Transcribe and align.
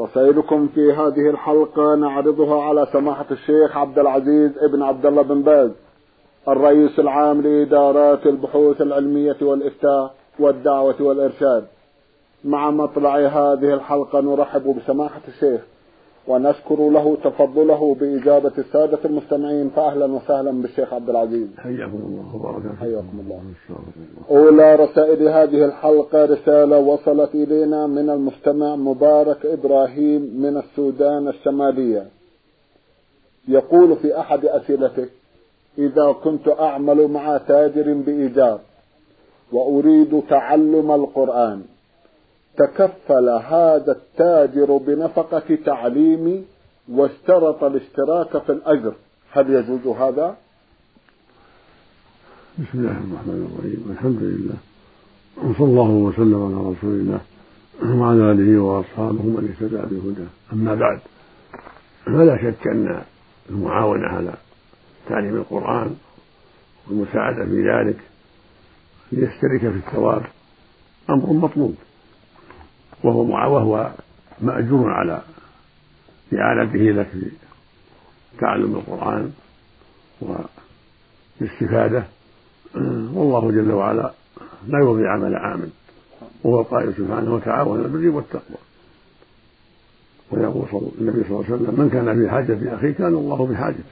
رسائلكم 0.00 0.68
في 0.74 0.92
هذه 0.92 1.30
الحلقة 1.30 1.94
نعرضها 1.94 2.62
على 2.62 2.86
سماحة 2.92 3.26
الشيخ 3.30 3.76
عبد 3.76 3.98
العزيز 3.98 4.58
ابن 4.58 4.82
عبد 4.82 5.06
الله 5.06 5.22
بن 5.22 5.42
باز 5.42 5.70
الرئيس 6.48 6.98
العام 6.98 7.42
لإدارات 7.42 8.26
البحوث 8.26 8.80
العلمية 8.80 9.36
والإفتاء 9.42 10.14
والدعوة 10.38 11.02
والإرشاد. 11.02 11.66
مع 12.44 12.70
مطلع 12.70 13.16
هذه 13.16 13.74
الحلقة 13.74 14.20
نرحب 14.20 14.76
بسماحة 14.76 15.20
الشيخ. 15.28 15.60
ونشكر 16.28 16.90
له 16.90 17.16
تفضله 17.24 17.96
بإجابة 18.00 18.52
السادة 18.58 18.98
المستمعين 19.04 19.70
فأهلا 19.70 20.06
وسهلا 20.06 20.62
بالشيخ 20.62 20.94
عبد 20.94 21.10
العزيز. 21.10 21.48
حياكم 21.58 22.00
الله 22.06 22.36
وبارك 22.36 22.62
حياكم 22.80 23.20
الله. 23.20 23.40
أولى 24.30 24.76
رسائل 24.76 25.28
هذه 25.28 25.64
الحلقة 25.64 26.24
رسالة 26.24 26.78
وصلت 26.78 27.34
إلينا 27.34 27.86
من 27.86 28.10
المستمع 28.10 28.76
مبارك 28.76 29.46
إبراهيم 29.46 30.22
من 30.22 30.56
السودان 30.56 31.28
الشمالية. 31.28 32.06
يقول 33.48 33.96
في 33.96 34.20
أحد 34.20 34.46
أسئلته 34.46 35.06
إذا 35.78 36.12
كنت 36.24 36.48
أعمل 36.48 37.08
مع 37.08 37.36
تاجر 37.36 37.92
بإيجار 37.92 38.60
وأريد 39.52 40.22
تعلم 40.28 40.90
القرآن 40.90 41.62
تكفل 42.58 43.28
هذا 43.28 43.92
التاجر 43.92 44.76
بنفقة 44.76 45.58
تعليمي 45.66 46.44
واشترط 46.88 47.64
الاشتراك 47.64 48.42
في 48.42 48.52
الأجر. 48.52 48.94
هل 49.32 49.50
يجوز 49.50 49.86
هذا؟ 49.86 50.36
بسم 52.58 52.78
الله 52.78 52.90
الرحمن 52.90 53.50
الرحيم. 53.50 53.86
الحمد 53.90 54.22
لله. 54.22 54.54
وصلى 55.36 55.66
الله 55.66 55.90
وسلم 55.90 56.44
على 56.44 56.54
رسول 56.54 56.94
الله 57.00 57.20
وعلى 57.84 58.32
آله 58.32 58.62
وأصحابه 58.62 59.22
من 59.22 59.48
اهتدى 59.48 59.76
بهداه. 59.76 60.26
أما 60.52 60.74
بعد 60.74 61.00
فلا 62.04 62.36
شك 62.36 62.66
أن 62.66 63.02
المعاونة 63.50 64.08
على 64.08 64.34
تعليم 65.08 65.36
القرآن 65.36 65.96
والمساعدة 66.88 67.44
في 67.44 67.70
ذلك 67.70 67.98
ليشترك 69.12 69.60
في 69.60 69.88
الثواب 69.88 70.22
أمر 71.10 71.32
مطلوب. 71.32 71.74
وهو 73.06 73.54
وهو 73.54 73.90
مأجور 74.40 74.90
على 74.90 75.22
إعانته 76.34 76.78
لك 76.78 77.06
في 77.06 77.30
تعلم 78.40 78.74
القرآن 78.76 79.32
والاستفادة 81.40 82.04
والله 83.14 83.50
جل 83.50 83.72
وعلا 83.72 84.12
لا 84.66 84.78
يضيع 84.78 85.12
عمل 85.12 85.34
عامل 85.34 85.70
وهو 86.44 86.60
القائل 86.60 86.94
سبحانه 86.94 87.34
وتعاون 87.34 87.80
البر 87.80 88.08
والتقوى. 88.16 88.56
ويقول 90.30 90.90
النبي 91.00 91.24
صلى 91.24 91.30
الله 91.30 91.44
عليه 91.44 91.54
وسلم 91.54 91.80
من 91.80 91.90
كان 91.90 92.18
في 92.18 92.30
حاجة 92.30 92.74
أخيه 92.74 92.90
كان 92.90 93.14
الله 93.14 93.46
بحاجته. 93.46 93.90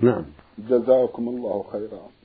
نعم. 0.00 0.24
جزاكم 0.58 1.28
الله 1.28 1.64
خيرا. 1.72 2.15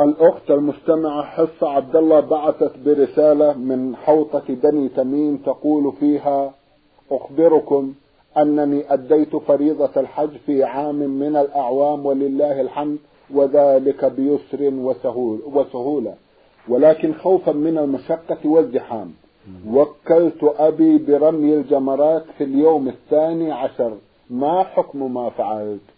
الأخت 0.00 0.50
المستمعة 0.50 1.22
حصة 1.22 1.68
عبد 1.68 1.96
الله 1.96 2.20
بعثت 2.20 2.72
برسالة 2.84 3.52
من 3.52 3.96
حوطة 3.96 4.42
بني 4.48 4.88
تميم 4.88 5.36
تقول 5.36 5.92
فيها 6.00 6.54
أخبركم 7.10 7.94
أنني 8.36 8.92
أديت 8.94 9.36
فريضة 9.36 9.90
الحج 9.96 10.30
في 10.46 10.64
عام 10.64 10.94
من 10.94 11.36
الأعوام 11.36 12.06
ولله 12.06 12.60
الحمد 12.60 12.98
وذلك 13.30 14.04
بيسر 14.04 14.74
وسهول 14.74 15.40
وسهولة. 15.52 16.14
ولكن 16.68 17.14
خوفا 17.14 17.52
من 17.52 17.78
المشقة 17.78 18.38
والزحام. 18.44 19.12
وكلت 19.68 20.54
أبي 20.58 20.98
برمي 20.98 21.54
الجمرات 21.54 22.24
في 22.38 22.44
اليوم 22.44 22.88
الثاني 22.88 23.52
عشر. 23.52 23.92
ما 24.30 24.62
حكم 24.62 25.14
ما 25.14 25.30
فعلت؟ 25.30 25.93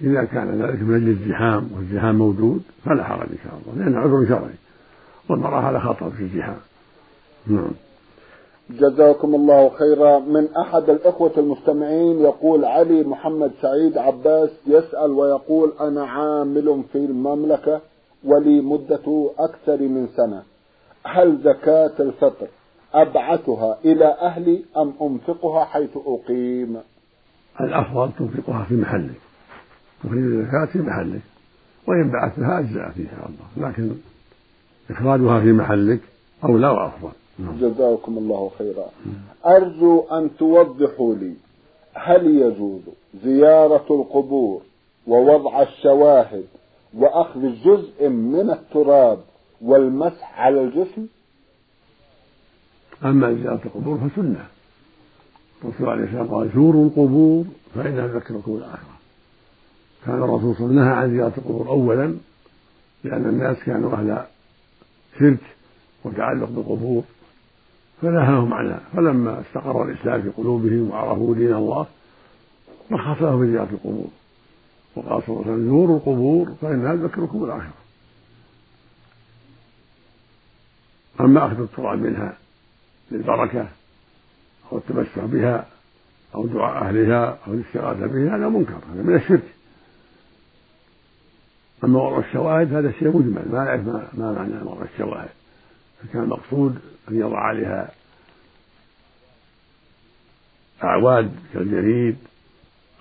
إذا 0.00 0.24
كان 0.24 0.62
ذلك 0.62 0.82
من 0.82 0.94
أجل 0.94 1.08
الزحام 1.08 1.70
والزحام 1.76 2.14
موجود 2.18 2.62
فلا 2.84 3.04
حرج 3.04 3.28
إن 3.30 3.38
شاء 3.44 3.52
الله 3.54 3.84
لأنه 3.84 3.98
عذر 3.98 4.28
شرعي 4.28 4.54
والمرأة 5.30 5.60
على 5.60 5.80
خطر 5.80 6.10
في 6.10 6.22
الزحام. 6.22 6.56
نعم. 7.46 7.70
جزاكم 8.70 9.34
الله 9.34 9.68
خيرا. 9.68 10.18
من 10.18 10.48
أحد 10.56 10.90
الإخوة 10.90 11.32
المستمعين 11.38 12.20
يقول 12.20 12.64
علي 12.64 13.02
محمد 13.02 13.52
سعيد 13.62 13.98
عباس 13.98 14.50
يسأل 14.66 15.10
ويقول 15.10 15.72
أنا 15.80 16.06
عامل 16.06 16.82
في 16.92 16.98
المملكة 16.98 17.80
ولي 18.24 18.60
مدة 18.60 19.30
أكثر 19.38 19.82
من 19.82 20.08
سنة. 20.16 20.42
هل 21.04 21.38
زكاة 21.44 21.92
الفطر 22.00 22.46
أبعثها 22.94 23.78
إلى 23.84 24.06
أهلي 24.06 24.64
أم 24.76 24.92
أنفقها 25.02 25.64
حيث 25.64 25.96
أقيم؟ 26.06 26.76
الأفضل 27.60 28.10
تنفقها 28.18 28.64
في 28.64 28.74
محلك. 28.74 29.25
تخرج 30.06 30.18
الزكاة 30.18 30.64
في 30.64 30.78
محلك. 30.78 31.20
وإن 31.86 32.10
بعثتها 32.10 32.58
أجزأت 32.58 32.96
إن 32.98 33.06
شاء 33.16 33.30
الله. 33.30 33.68
لكن 33.68 33.90
إخراجها 34.90 35.40
في 35.40 35.52
محلك 35.52 36.00
أولى 36.44 36.68
وأفضل. 36.68 37.12
نعم. 37.38 37.56
جزاكم 37.58 38.18
الله 38.18 38.50
خيرا. 38.58 38.86
أرجو 39.46 40.00
أن 40.00 40.30
توضحوا 40.38 41.14
لي 41.14 41.34
هل 41.94 42.26
يجوز 42.26 42.80
زيارة 43.24 43.86
القبور 43.90 44.62
ووضع 45.06 45.62
الشواهد 45.62 46.44
وأخذ 46.94 47.40
جزء 47.64 48.08
من 48.08 48.50
التراب 48.50 49.18
والمسح 49.62 50.40
على 50.40 50.60
الجسم؟ 50.60 51.06
أما 53.04 53.34
زيارة 53.34 53.60
القبور 53.64 53.98
فسنة. 53.98 54.46
الرسول 55.64 55.88
عليه 55.88 56.04
الصلاة 56.04 56.20
والسلام 56.20 56.38
قال 56.38 56.50
زوروا 56.54 56.84
القبور 56.84 57.44
فإنها 57.74 58.06
تذكركم 58.06 58.56
الآخرة. 58.56 58.95
كان 60.06 60.22
الرسول 60.22 60.56
صلى 60.56 60.66
الله 60.66 60.82
عليه 60.82 60.82
وسلم 60.82 60.84
نهى 60.84 60.94
عن 60.94 61.10
زيارة 61.10 61.32
القبور 61.38 61.68
أولا 61.68 62.16
لأن 63.04 63.28
الناس 63.28 63.56
كانوا 63.66 63.92
أهل 63.92 64.26
شرك 65.18 65.38
وتعلق 66.04 66.48
بالقبور 66.48 67.04
فنهاهم 68.02 68.54
عنها. 68.54 68.80
فلما 68.96 69.40
استقر 69.40 69.82
الإسلام 69.82 70.22
في 70.22 70.28
قلوبهم 70.28 70.90
وعرفوا 70.90 71.34
دين 71.34 71.54
الله 71.54 71.86
رخص 72.92 73.22
لهم 73.22 73.40
بزيارة 73.40 73.68
القبور. 73.72 74.08
وقال 74.96 75.22
صلى 75.22 75.28
الله 75.28 75.42
عليه 75.42 75.52
وسلم 75.52 75.68
زوروا 75.68 75.96
القبور 75.96 76.54
فإنها 76.62 76.96
تذكركم 76.96 77.44
الآخرة. 77.44 77.74
أما 81.20 81.46
أخذ 81.46 81.60
التراب 81.60 81.98
منها 81.98 82.36
للبركة 83.10 83.68
أو 84.72 84.78
التمسح 84.78 85.24
بها 85.24 85.66
أو 86.34 86.46
دعاء 86.46 86.84
أهلها 86.84 87.38
أو 87.46 87.52
الاستغاثة 87.52 88.06
بها 88.06 88.36
هذا 88.36 88.48
منكر 88.48 88.78
هذا 88.92 89.02
من 89.02 89.14
الشرك. 89.14 89.55
أما 91.86 92.02
وضع 92.02 92.18
الشواهد 92.18 92.74
هذا 92.74 92.92
شيء 92.92 93.08
مجمل 93.08 93.44
ما 93.52 93.64
نعرف 93.64 93.86
ما 94.14 94.32
معنى 94.32 94.62
وضع 94.62 94.84
الشواهد. 94.94 95.28
فكان 96.02 96.22
المقصود 96.22 96.78
أن 97.10 97.20
يضع 97.20 97.38
عليها 97.38 97.90
أعواد 100.84 101.30
كالجريد 101.54 102.16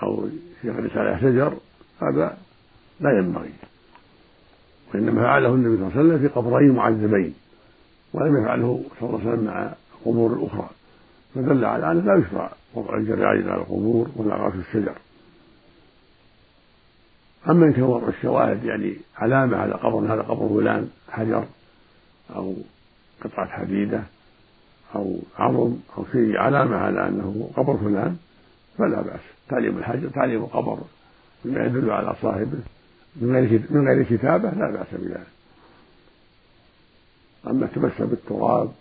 أو 0.04 0.30
يغرس 0.64 0.98
عليها 0.98 1.18
شجر 1.22 1.58
هذا 2.02 2.38
لا 3.00 3.18
ينبغي. 3.20 3.54
وإنما 4.94 5.24
فعله 5.24 5.50
النبي 5.54 5.78
صلى 5.78 5.88
الله 5.88 5.98
عليه 5.98 6.08
وسلم 6.10 6.20
في 6.20 6.28
قبرين 6.28 6.72
معذبين 6.72 7.34
ولم 8.14 8.42
يفعله 8.42 8.84
صلى 9.00 9.10
الله 9.10 9.20
عليه 9.20 9.30
وسلم 9.30 9.46
مع 9.46 9.74
القبور 10.00 10.34
الأخرى 10.34 10.70
فدل 11.36 11.66
على 11.66 11.92
أنه 11.92 12.02
لا 12.02 12.26
يشرع 12.28 12.52
وضع 12.74 12.98
الجرائد 12.98 13.48
على 13.48 13.62
القبور 13.62 14.10
ولا 14.16 14.36
غرس 14.36 14.56
الشجر. 14.56 14.96
أما 17.50 17.66
إن 17.66 17.74
كان 17.74 17.84
وضع 17.84 18.08
الشواهد 18.08 18.64
يعني 18.64 18.98
علامة 19.18 19.58
على 19.58 19.74
قبر 19.74 20.14
هذا 20.14 20.22
قبر 20.22 20.50
فلان 20.50 20.90
حجر 21.10 21.46
أو 22.36 22.56
قطعة 23.22 23.48
حديدة 23.48 24.04
أو 24.96 25.20
عظم 25.38 25.78
أو 25.98 26.06
شيء 26.12 26.38
علامة 26.38 26.76
على 26.76 27.08
أنه 27.08 27.50
قبر 27.58 27.78
فلان 27.78 28.18
فلا 28.78 29.02
بأس. 29.02 29.20
تعليم 29.50 29.78
الحجر 29.78 30.10
تعليم 30.10 30.44
القبر 30.44 30.80
بما 31.46 31.66
يدل 31.66 31.92
على 31.92 32.16
صاحبه 32.22 32.60
من 33.16 33.36
غير 33.36 33.62
من 33.70 33.88
غير 33.88 34.04
كتابة 34.04 34.50
لا 34.50 34.72
بأس 34.72 34.88
بذلك. 34.92 35.28
أما 37.48 37.66
التمسح 37.66 38.04
بالتراب 38.04 38.72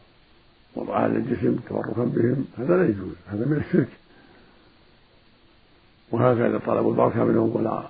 وضع 0.77 0.95
على 0.95 1.17
الجسم 1.17 1.57
تبركا 1.69 2.05
بهم 2.05 2.45
هذا 2.59 2.77
لا 2.77 2.89
يجوز 2.89 3.15
هذا 3.27 3.47
من 3.47 3.65
الشرك. 3.67 3.89
وهكذا 6.11 6.59
طلب 6.67 6.89
البركة 6.89 7.25
منهم 7.25 7.57
ولا 7.57 7.83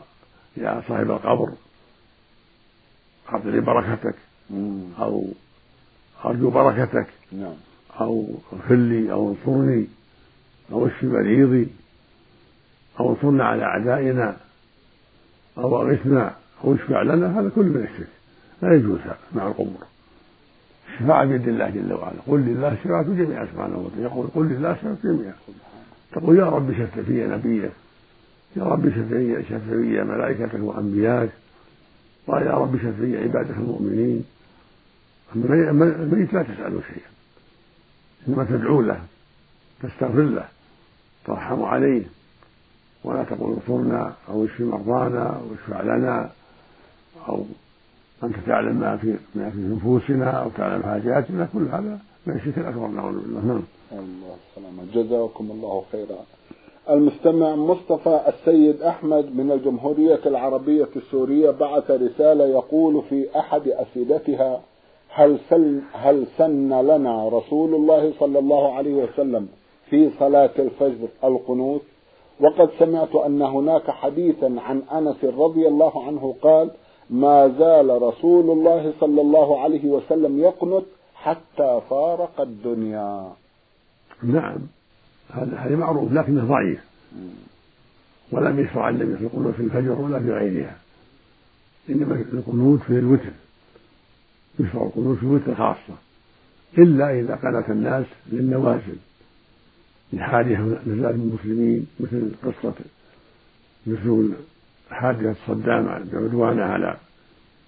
يا 0.56 0.82
صاحب 0.88 1.10
القبر. 1.10 1.52
أعط 3.32 3.44
لي 3.44 3.60
بركتك 3.60 4.14
أو 4.98 5.24
أرجو 6.24 6.50
بركتك. 6.50 7.06
نعم. 7.32 7.54
أو 8.00 8.28
اغفر 8.52 8.74
لي 8.74 9.12
أو 9.12 9.28
انصرني. 9.28 9.86
أو 10.72 10.86
اشف 10.86 11.04
مريضي. 11.04 11.68
أو 13.00 13.10
انصرنا 13.10 13.44
على 13.44 13.62
أعدائنا. 13.64 14.36
أو 15.58 15.82
أغثنا. 15.82 16.34
أو 16.64 16.74
اشفع 16.74 17.02
لنا. 17.02 17.40
هذا 17.40 17.48
كله 17.54 17.64
من 17.64 17.88
الشرك 17.92 18.08
لا 18.62 18.74
يجوز 18.74 19.00
مع 19.32 19.46
القبور. 19.46 19.84
الشفاعة 20.88 21.24
بيد 21.24 21.48
الله 21.48 21.70
جل 21.70 21.92
وعلا. 21.92 22.20
قل 22.26 22.40
لله 22.40 22.72
الشفاعة 22.72 23.02
جميعا 23.02 23.46
سبحانه 23.46 23.78
وتعالى. 23.78 24.02
يقول 24.02 24.26
قل 24.34 24.44
لله 24.44 24.72
الشفاعة 24.72 24.96
جميعا. 25.04 25.34
تقول 26.12 26.38
يا 26.38 26.44
رب 26.44 26.72
شف 26.72 26.98
في 26.98 27.26
نبيك 27.26 27.72
يا 28.56 28.64
رب 28.64 28.88
شف 28.88 29.08
في 29.08 29.42
شف 29.42 29.68
في 29.70 30.02
ملائكتك 30.02 30.60
وأنبياك 30.60 31.30
قال 32.26 32.46
يا 32.46 32.52
رب 32.52 32.76
شف 32.76 33.00
في 33.00 33.18
عبادك 33.22 33.50
المؤمنين. 33.50 34.24
الميت 35.36 36.34
لا 36.34 36.42
تسأله 36.42 36.80
شيئا 36.80 37.10
إنما 38.28 38.44
تدعو 38.44 38.80
له 38.80 39.00
تستغفر 39.82 40.22
له 40.22 40.48
ترحم 41.24 41.62
عليه 41.62 42.02
ولا 43.04 43.24
تقول 43.24 43.52
انصرنا 43.52 44.14
أو 44.28 44.44
اشف 44.44 44.60
مرضانا 44.60 45.26
أو 45.26 45.54
اشفع 45.54 45.82
لنا 45.82 46.30
أو 47.28 47.44
أنت 48.24 48.36
تعلم 48.46 48.80
ما 48.80 48.96
في 48.96 49.16
ما 49.34 49.50
في 49.50 49.58
نفوسنا 49.58 50.30
أو 50.30 50.50
تعلم 50.50 50.82
حاجاتنا. 50.82 51.48
كل 51.52 51.62
هذا 51.62 51.98
من 52.26 52.34
الشرك 52.36 52.58
الأكبر 52.58 52.88
نعوذ 52.88 53.20
بالله. 53.20 53.40
نعم. 53.40 53.62
الله 53.92 54.36
السلامة. 54.50 54.84
جزاكم 54.94 55.50
الله 55.50 55.84
خيرا. 55.92 56.18
المستمع 56.90 57.54
مصطفى 57.54 58.20
السيد 58.28 58.82
أحمد 58.82 59.36
من 59.36 59.52
الجمهورية 59.52 60.20
العربية 60.26 60.88
السورية 60.96 61.50
بعث 61.50 61.90
رسالة 61.90 62.46
يقول 62.46 63.02
في 63.02 63.38
أحد 63.38 63.68
أسئلتها 63.68 64.60
هل 65.08 65.38
سن 65.50 65.80
هل 65.92 66.26
سن 66.38 66.80
لنا 66.80 67.28
رسول 67.28 67.74
الله 67.74 68.12
صلى 68.20 68.38
الله 68.38 68.72
عليه 68.72 68.94
وسلم 68.94 69.48
في 69.90 70.10
صلاة 70.18 70.50
الفجر 70.58 71.08
القنوت؟ 71.24 71.82
وقد 72.40 72.70
سمعت 72.78 73.14
أن 73.14 73.42
هناك 73.42 73.90
حديثا 73.90 74.56
عن 74.58 74.82
أنس 74.92 75.24
رضي 75.24 75.68
الله 75.68 76.04
عنه 76.06 76.34
قال 76.42 76.70
ما 77.10 77.48
زال 77.48 78.02
رسول 78.02 78.50
الله 78.50 78.92
صلى 79.00 79.20
الله 79.20 79.60
عليه 79.60 79.88
وسلم 79.90 80.38
يقنت 80.38 80.84
حتى 81.14 81.80
فارق 81.90 82.40
الدنيا. 82.40 83.32
نعم. 84.22 84.58
هذا 85.30 85.56
هذا 85.56 85.76
معروف 85.76 86.12
لكنه 86.12 86.44
ضعيف. 86.44 86.80
ولم 88.32 88.60
يشرع 88.60 88.88
النبي 88.88 89.16
في 89.16 89.24
القنوت 89.24 89.54
في 89.54 89.62
الفجر 89.62 89.92
ولا 89.92 90.18
في 90.18 90.32
غيرها. 90.32 90.76
إنما 91.90 92.14
القنوت 92.32 92.82
في 92.82 92.98
الوتر. 92.98 93.32
يشرع 94.60 94.82
القنوت 94.82 95.18
في 95.18 95.22
الوتر 95.22 95.54
خاصة. 95.54 95.98
إلا 96.78 97.20
إذا 97.20 97.34
قنت 97.34 97.70
الناس 97.70 98.06
للنوازل. 98.32 98.96
لحادثه 100.12 100.62
نزال 100.62 101.10
المسلمين 101.10 101.86
مثل 102.00 102.30
قصة 102.44 102.74
نزول 103.86 104.32
حادثه 104.90 105.34
صدام 105.46 106.08
بعدوانه 106.12 106.62
على 106.62 106.96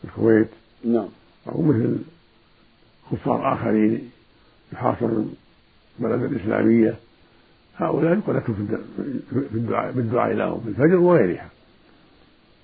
الكويت. 0.05 0.49
نعم. 0.85 1.09
أو 1.49 1.63
مثل 1.63 1.99
كفار 3.13 3.53
آخرين 3.55 4.11
يحاصر 4.73 5.09
البلد 6.01 6.23
الإسلامية. 6.23 6.97
هؤلاء 7.77 8.13
يقنتوا 8.13 8.55
في 8.55 9.55
الدعاء 9.55 9.93
بالدعاء 9.93 10.33
لهم 10.33 10.61
في 10.61 10.69
الفجر 10.69 10.97
وغيرها. 10.97 11.49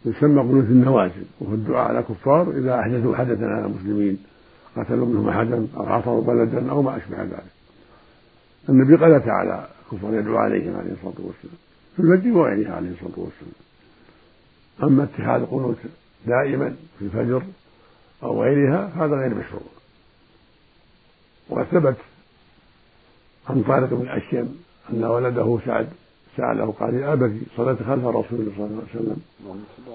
يسمى 0.05 0.41
قنوت 0.41 0.65
النوازل 0.65 1.25
وهو 1.41 1.55
الدعاء 1.55 1.89
على 1.89 2.03
كفار 2.03 2.51
إذا 2.51 2.81
أحدثوا 2.81 3.17
حدثا 3.17 3.45
على 3.45 3.67
المسلمين 3.67 4.19
قتلوا 4.77 5.07
منهم 5.07 5.29
أحدا 5.29 5.67
أو 5.77 5.87
عصروا 5.87 6.23
بلدا 6.23 6.71
أو 6.71 6.83
ما 6.83 6.97
أشبه 6.97 7.23
ذلك. 7.23 7.53
النبي 8.69 8.97
قنت 8.97 9.29
على 9.29 9.67
كفار 9.93 10.15
يدعو 10.15 10.37
عليهم 10.37 10.77
عليه 10.77 10.93
الصلاة 10.93 11.15
والسلام 11.19 11.57
في 11.97 12.03
المسجد 12.03 12.33
وغيرها 12.33 12.75
عليه 12.75 12.91
الصلاة 12.91 13.13
والسلام. 13.17 13.53
أما 14.83 15.03
اتخاذ 15.05 15.41
القنوت 15.41 15.77
دائما 16.27 16.75
في 16.99 17.05
الفجر 17.05 17.43
أو 18.23 18.43
غيرها 18.43 18.93
هذا 18.97 19.17
غير 19.17 19.35
مشروع. 19.35 19.63
وقد 21.49 21.65
ثبت 21.65 21.97
عن 23.49 23.63
طارق 23.63 23.95
بن 23.95 24.03
الأشيم 24.03 24.63
أن 24.91 25.05
ولده 25.05 25.59
سعد 25.67 25.89
سأله 26.37 26.75
قال 26.81 26.95
يا 26.95 27.13
أبتي 27.13 27.41
صليت 27.57 27.83
خلف 27.83 28.05
رسول 28.05 28.41
الله 28.41 28.53
صلى 28.57 28.67
الله 28.67 28.83
عليه 28.95 29.01
وسلم 29.01 29.23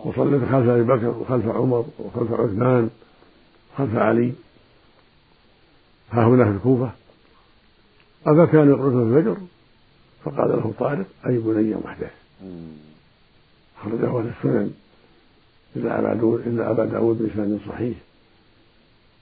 وصليت 0.06 0.42
خلف 0.52 0.70
أبي 0.70 0.84
بكر 0.84 1.08
وخلف 1.08 1.48
عمر 1.48 1.86
وخلف 2.00 2.32
عثمان 2.32 2.90
وخلف 3.74 3.96
علي. 3.96 4.34
ها 6.12 6.28
هنا 6.28 6.46
في 6.46 6.52
الكوفة. 6.52 6.92
أفكانوا 8.26 8.76
يقرؤون 8.76 9.14
في 9.14 9.20
الفجر 9.20 9.38
فقال 10.24 10.50
له 10.50 10.74
طارق 10.80 11.06
أي 11.28 11.38
بني 11.38 11.76
محدث 11.76 12.12
أخرجه 13.82 14.20
أهل 14.20 14.32
السنن. 14.38 14.74
إلا 15.76 16.00
أبا 16.00 16.14
داود 16.14 16.48
إلا 16.48 16.72
أبا 16.72 16.86
داود 16.86 17.18
بإسناد 17.18 17.60
صحيح. 17.68 17.98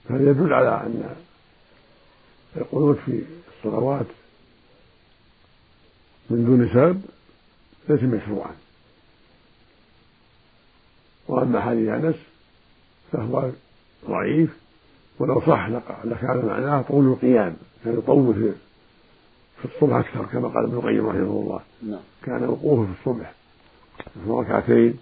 فهذا 0.08 0.30
يدل 0.30 0.52
على 0.52 0.68
أن 0.68 1.14
القنوت 2.56 2.96
في 3.06 3.22
الصلوات 3.56 4.06
من 6.30 6.44
دون 6.44 6.68
سبب 6.68 7.00
ليس 7.88 8.02
مشروعا. 8.02 8.54
وأما 11.28 11.60
حديث 11.60 11.88
أنس 11.88 12.16
فهو 13.12 13.50
ضعيف 14.08 14.56
ولو 15.18 15.40
صح 15.40 15.68
لكان 16.04 16.46
معناه 16.46 16.82
طول 16.82 17.06
القيام. 17.06 17.56
كان 17.84 17.98
يطول 17.98 18.34
في 18.34 18.52
في 19.58 19.64
الصبح 19.64 19.96
أكثر 19.96 20.26
كما 20.26 20.48
قال 20.48 20.64
ابن 20.64 20.74
القيم 20.76 21.06
رحمه 21.06 21.20
الله. 21.20 21.60
نعم. 21.82 22.00
كان 22.22 22.48
وقوفه 22.48 22.92
في 22.92 23.00
الصبح. 23.00 23.32
في 23.96 24.30
ركعتين 24.30 24.98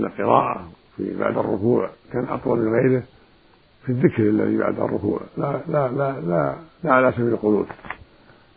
القراءة 0.00 0.70
في 0.96 1.16
بعد 1.16 1.38
الركوع 1.38 1.90
كان 2.12 2.28
أطول 2.28 2.58
من 2.58 2.72
غيره 2.72 3.02
في 3.86 3.92
الذكر 3.92 4.22
الذي 4.22 4.56
بعد 4.56 4.80
الركوع. 4.80 5.20
لا 5.36 5.60
لا 5.68 5.88
لا 5.88 6.20
لا, 6.20 6.56
لا 6.84 6.92
على 6.92 7.12
سبيل 7.12 7.28
القنوت 7.28 7.66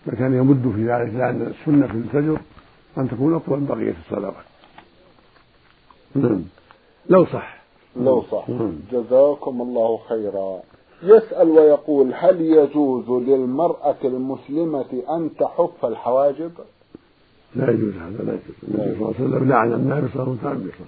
فكان 0.05 0.33
يمد 0.33 0.73
في 0.75 0.81
ذلك 0.91 1.13
لأن 1.13 1.41
السنة 1.41 1.87
في 1.87 1.93
الفجر 1.93 2.39
أن 2.97 3.09
تكون 3.09 3.33
أطول 3.35 3.59
من 3.59 3.65
بقية 3.65 3.95
الصلوات 4.05 4.45
نعم 6.15 6.41
لو 7.09 7.25
صح. 7.25 7.61
لو 7.95 8.23
صح. 8.31 8.45
جزاكم 8.91 9.61
الله 9.61 9.99
خيرا. 10.09 10.59
يسأل 11.03 11.49
ويقول 11.49 12.13
هل 12.13 12.41
يجوز 12.41 13.09
للمرأة 13.09 13.95
المسلمة 14.03 15.03
أن 15.09 15.29
تحف 15.39 15.85
الحواجب؟ 15.85 16.51
لا 17.55 17.71
يجوز 17.71 17.93
هذا 17.93 18.23
لا 18.23 18.33
يجوز. 18.33 18.55
النبي 18.63 18.95
صلى 18.99 19.07
الله 19.07 19.13
عليه 19.19 19.25
وسلم 19.27 19.49
لعن 19.49 19.73
النامصة 19.73 20.19
والمتنمصة 20.19 20.85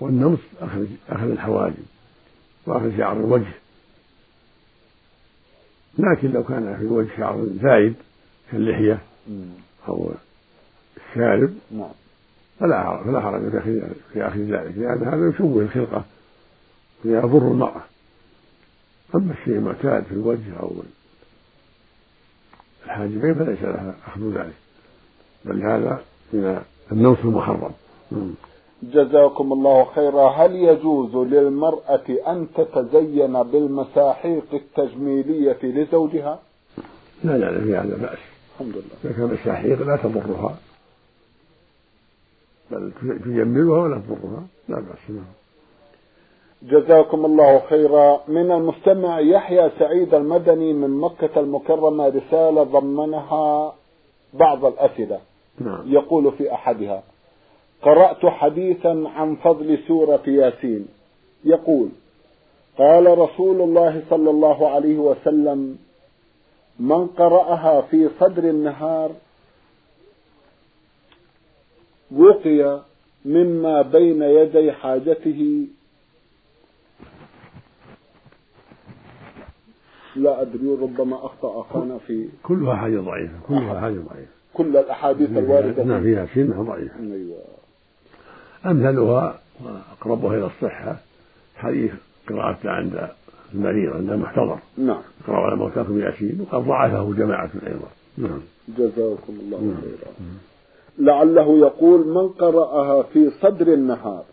والنمص 0.00 0.38
أخذ 0.60 0.86
أخذ 1.08 1.30
الحواجب 1.30 1.84
وأخذ 2.66 2.96
شعر 2.96 3.16
الوجه. 3.16 3.52
لكن 5.98 6.32
لو 6.32 6.44
كان 6.44 6.76
في 6.76 6.82
الوجه 6.84 7.08
شعر 7.16 7.46
زايد 7.62 7.94
كاللحية 8.52 8.98
أو 9.88 10.10
الشارب 10.96 11.54
نعم. 11.70 11.90
فلا 12.60 13.02
فلا 13.04 13.20
حرج 13.20 13.60
في 14.12 14.26
أخذ 14.26 14.38
ذلك 14.38 14.78
لأن 14.78 15.04
هذا 15.04 15.28
يشوه 15.28 15.62
الخلقة 15.62 16.04
ويضر 17.04 17.38
المرأة. 17.38 17.82
أما 19.14 19.32
الشيء 19.32 19.54
المعتاد 19.54 20.04
في 20.04 20.12
الوجه 20.12 20.56
أو 20.60 20.72
الحاجبين 22.84 23.34
فليس 23.34 23.62
لها 23.62 23.94
أخذ 24.06 24.20
ذلك. 24.34 24.54
بل 25.44 25.62
هذا 25.62 26.02
من 26.32 26.62
النوس 26.92 27.18
المحرم. 27.24 27.72
جزاكم 28.82 29.52
الله 29.52 29.84
خيرا. 29.84 30.30
هل 30.30 30.54
يجوز 30.54 31.16
للمرأة 31.16 32.04
أن 32.26 32.46
تتزين 32.54 33.42
بالمساحيق 33.42 34.46
التجميلية 34.52 35.58
لزوجها؟ 35.62 36.40
لا 37.24 37.38
لا 37.38 37.64
في 37.64 37.76
هذا 37.76 37.96
بأس. 37.96 38.29
الحمد 38.60 38.76
لله. 38.76 38.96
إذا 39.04 39.12
كان 39.12 39.30
السحيق 39.30 39.82
لا 39.82 39.96
تضرها. 39.96 40.56
بل 42.70 42.92
تجملها 43.00 43.82
ولا 43.82 43.98
تضرها. 43.98 44.46
لا 44.68 44.80
بأس 44.80 45.16
جزاكم 46.62 47.24
الله 47.24 47.58
خيرا. 47.58 48.20
من 48.28 48.50
المستمع 48.50 49.20
يحيى 49.20 49.70
سعيد 49.78 50.14
المدني 50.14 50.72
من 50.72 50.90
مكة 50.90 51.40
المكرمة 51.40 52.08
رسالة 52.08 52.62
ضمنها 52.62 53.74
بعض 54.34 54.64
الأسئلة. 54.64 55.20
نعم. 55.60 55.82
يقول 55.86 56.32
في 56.32 56.54
أحدها 56.54 57.02
قرأت 57.82 58.26
حديثا 58.26 59.04
عن 59.16 59.36
فضل 59.36 59.78
سورة 59.88 60.22
ياسين. 60.26 60.88
يقول 61.44 61.88
قال 62.78 63.18
رسول 63.18 63.60
الله 63.60 64.02
صلى 64.10 64.30
الله 64.30 64.68
عليه 64.68 64.98
وسلم 64.98 65.78
من 66.78 67.06
قرأها 67.06 67.80
في 67.80 68.08
صدر 68.20 68.44
النهار 68.44 69.12
وقي 72.16 72.80
مما 73.24 73.82
بين 73.82 74.22
يدي 74.22 74.72
حاجته. 74.72 75.66
لا 80.16 80.42
أدري 80.42 80.68
ربما 80.82 81.16
أخطأ 81.26 81.60
أخانا 81.60 81.98
في 81.98 82.28
كلها 82.42 82.76
حاجة 82.76 82.98
ضعيفة 82.98 83.34
كلها 83.48 83.80
حاجة 83.80 83.98
ضعيفة. 83.98 84.32
كل 84.54 84.76
الأحاديث 84.76 85.30
الواردة. 85.30 85.84
نعم 85.84 86.02
فيها 86.02 86.26
سنة 86.34 86.62
ضعيفة. 86.62 87.00
أيوة. 87.00 87.38
أمثلها 88.66 89.40
وأقربها 89.64 90.36
إلى 90.36 90.46
الصحة 90.46 90.96
حديث 91.56 91.92
قراءته 92.28 92.70
عند 92.70 93.08
المريض 93.54 93.92
عند 93.96 94.10
المحتضر 94.10 94.58
نعم. 94.78 95.00
اقرأوا 95.24 95.46
على 95.46 95.56
موتاكم 95.56 96.00
ياسين 96.00 96.40
وقد 96.40 96.66
ضعفه 96.66 97.14
جماعة 97.14 97.50
أيضا. 97.66 97.88
نعم. 98.18 98.40
جزاكم 98.78 99.32
الله 99.40 99.60
نعم. 99.60 99.76
خيرا. 99.80 100.12
لعله 100.98 101.58
يقول 101.58 102.06
من 102.06 102.28
قرأها 102.28 103.02
في 103.02 103.30
صدر 103.30 103.72
النهار 103.72 104.24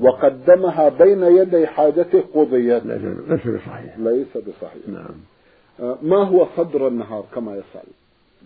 وقدمها 0.00 0.88
بين 0.88 1.22
يدي 1.22 1.66
حاجته 1.66 2.24
قضيت. 2.34 2.86
ليس 2.86 3.46
بصحيح. 3.46 3.98
ليس 3.98 4.36
بصحيح. 4.36 4.88
نعم. 4.88 5.14
آه، 5.80 5.98
ما 6.02 6.28
هو 6.28 6.46
صدر 6.56 6.88
النهار 6.88 7.24
كما 7.34 7.52
يسأل؟ 7.52 7.88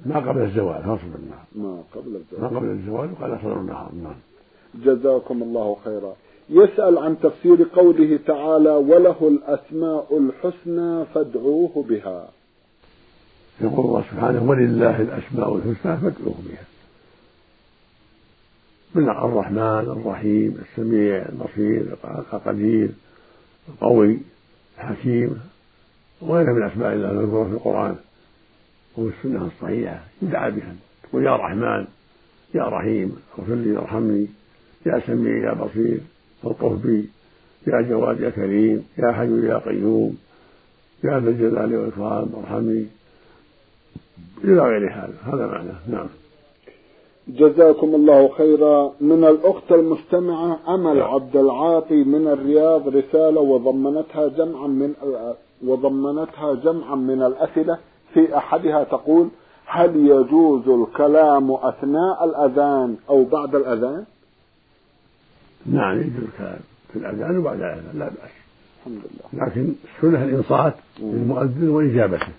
ما 0.06 0.18
قبل 0.18 0.42
الزوال 0.42 0.82
فصل 0.82 1.06
النهار. 1.22 1.44
ما 1.54 1.82
قبل 1.94 2.10
ما 2.10 2.18
الزواج 2.18 2.54
قبل 2.54 2.70
الزوال 2.70 3.10
وقال 3.12 3.38
صدر 3.42 3.60
النهار. 3.60 3.90
نعم. 4.02 4.16
جزاكم 4.84 5.42
الله 5.42 5.76
خيرا. 5.84 6.12
يسأل 6.50 6.98
عن 6.98 7.16
تفسير 7.20 7.66
قوله 7.72 8.18
تعالى 8.26 8.70
وله 8.70 9.28
الأسماء 9.28 10.18
الحسنى 10.18 11.04
فادعوه 11.14 11.84
بها. 11.88 12.28
يقول 13.60 13.86
الله 13.86 14.04
سبحانه 14.10 14.50
ولله 14.50 15.00
الأسماء 15.00 15.56
الحسنى 15.56 15.96
فادعوه 15.96 16.34
بها. 16.48 16.64
من 18.94 19.08
الرحمن 19.08 20.00
الرحيم 20.00 20.58
السميع 20.70 21.28
البصير 21.28 21.96
القدير 22.32 22.90
القوي 23.68 24.18
الحكيم 24.78 25.40
وغيرها 26.20 26.52
من 26.52 26.62
أسماء 26.62 26.92
الله 26.92 27.10
المذكورة 27.10 27.48
في 27.48 27.54
القرآن 27.54 27.96
وفي 28.96 29.12
السنة 29.16 29.46
الصحيحة. 29.46 30.00
يدعى 30.22 30.50
بها. 30.50 30.74
تقول 31.02 31.24
يا 31.24 31.36
رحمن 31.36 31.86
يا 32.54 32.62
رحيم 32.62 33.16
اغفر 33.38 33.54
لي 33.54 33.72
وارحمني 33.72 34.26
يا 34.86 35.02
سميع 35.06 35.48
يا 35.48 35.54
بصير. 35.54 36.00
الطف 36.44 36.72
بي 36.86 37.08
يا 37.66 37.80
جواد 37.80 38.20
يا 38.20 38.30
كريم 38.30 38.84
يا 38.98 39.12
حي 39.12 39.46
يا 39.46 39.58
قيوم 39.58 40.16
يا 41.04 41.20
ذا 41.20 41.30
الجلال 41.30 41.76
والإكرام 41.76 42.28
ارحمني. 42.42 42.86
إلى 44.44 44.60
غير 44.60 44.92
هذا 44.92 45.14
هذا 45.24 45.46
معناه 45.46 45.78
نعم. 45.88 46.06
جزاكم 47.28 47.94
الله 47.94 48.28
خيرا. 48.28 48.92
من 49.00 49.24
الأخت 49.24 49.72
المستمعة 49.72 50.58
أمل 50.68 51.02
عبد 51.02 51.36
العاطي 51.36 52.04
من 52.04 52.28
الرياض 52.28 52.88
رسالة 52.88 53.40
وضمنتها 53.40 54.28
جمعا 54.28 54.66
من 54.66 54.94
وضمنتها 55.64 56.54
جمعا 56.54 56.94
من 56.94 57.22
الأسئلة 57.22 57.78
في 58.14 58.36
أحدها 58.36 58.84
تقول 58.84 59.28
هل 59.66 59.96
يجوز 59.96 60.68
الكلام 60.68 61.52
أثناء 61.52 62.24
الأذان 62.24 62.96
أو 63.08 63.24
بعد 63.24 63.54
الأذان؟ 63.54 64.04
نعم 65.66 66.00
يجوز 66.00 66.28
في 66.92 66.96
الأذان 66.96 67.38
وبعد 67.38 67.60
الأذان 67.60 67.98
لا 67.98 68.04
بأس. 68.08 68.30
الحمد 68.78 69.02
لله. 69.32 69.46
لكن 69.46 69.74
السنة 69.96 70.24
الإنصات 70.24 70.74
للمؤذن 71.00 71.68
وإجابته. 71.68 72.32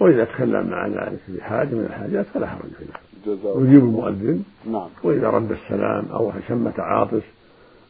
وإذا 0.00 0.24
تكلم 0.24 0.66
مع 0.66 0.86
ذلك 0.86 1.18
في 1.26 1.42
حاجة 1.42 1.74
من 1.74 1.84
الحاجات 1.84 2.26
فلا 2.26 2.46
حرج 2.46 2.70
في 2.78 2.84
ذلك 2.84 3.00
يجيب 3.44 3.84
المؤذن. 3.84 4.44
نعم. 4.66 4.88
وإذا 5.02 5.30
رد 5.30 5.52
السلام 5.52 6.06
أو 6.12 6.32
شمت 6.48 6.80
عاطس 6.80 7.22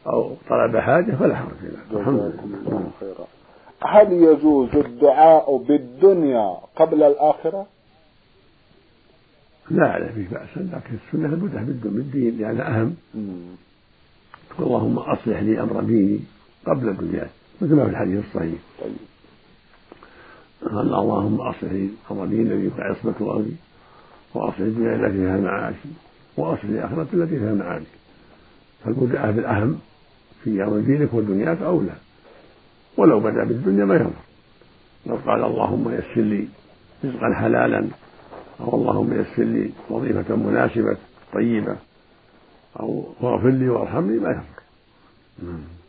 أو 0.07 0.35
طلب 0.49 0.77
حاجة 0.77 1.11
فلا 1.15 1.35
حرج 1.35 1.55
في 1.61 1.67
ذلك 1.67 2.01
الحمد 2.01 2.19
لله. 2.19 2.91
خيرا. 2.99 3.27
هل 3.81 4.13
يجوز 4.13 4.75
الدعاء 4.75 5.57
بالدنيا 5.57 6.57
قبل 6.75 7.03
الآخرة؟ 7.03 7.67
لا 9.71 9.99
لا 9.99 10.11
فيه 10.11 10.27
بأس. 10.31 10.57
لكن 10.57 10.97
السنة 11.07 11.25
البدء 11.25 11.89
بالدين 11.89 12.37
لأنها 12.37 12.81
أهم. 12.81 12.95
تقول 13.13 13.59
اللهم 14.59 14.99
أصلح 14.99 15.39
لي 15.39 15.61
أمر 15.61 15.83
ديني 15.83 16.19
قبل 16.65 16.89
الدنيا 16.89 17.29
مثل 17.61 17.75
ما 17.75 17.83
في 17.83 17.89
الحديث 17.89 18.25
الصحيح. 18.25 18.59
طيب. 18.81 18.95
قال 20.71 20.93
اللهم 20.93 21.41
أصلح 21.41 21.71
لي 21.71 21.89
أمر 22.11 22.25
ديني 22.25 22.41
الذي 22.41 22.67
هو 22.67 22.81
عصمة 22.81 23.35
أمري 23.35 23.55
وأصلح 24.33 24.59
الدنيا 24.59 24.95
التي 24.95 25.17
فيها 25.17 25.37
معاشي 25.37 25.89
وأصلح 26.37 26.63
الآخرة 26.63 27.07
التي 27.13 27.39
فيها 27.39 27.53
معادي 27.53 27.85
فالبدء 28.85 29.31
بالأهم 29.31 29.79
في 30.43 30.63
أمر 30.63 30.79
دينك 30.79 31.13
ودنياك 31.13 31.61
أولى. 31.61 31.93
ولو 32.97 33.19
بدأ 33.19 33.43
بالدنيا 33.43 33.85
ما 33.85 33.95
يضر 33.95 34.11
لو 35.05 35.15
قال 35.15 35.43
اللهم 35.43 35.89
يسر 35.93 36.21
لي 36.21 36.47
رزقا 37.05 37.33
حلالا 37.33 37.87
أو 38.59 38.75
اللهم 38.75 39.13
يسر 39.13 39.43
لي 39.43 39.71
وظيفة 39.89 40.35
مناسبة 40.35 40.97
طيبة 41.33 41.75
أو 42.79 43.03
واغفر 43.21 43.49
لي 43.49 43.69
وارحمني 43.69 44.19
ما 44.19 44.29
يضر 44.29 44.59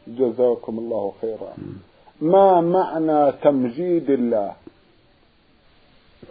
جزاكم 0.07 0.79
الله 0.79 1.13
خيرا. 1.21 1.53
ما 2.21 2.61
معنى 2.61 3.33
تمجيد 3.33 4.11
الله؟ 4.11 4.53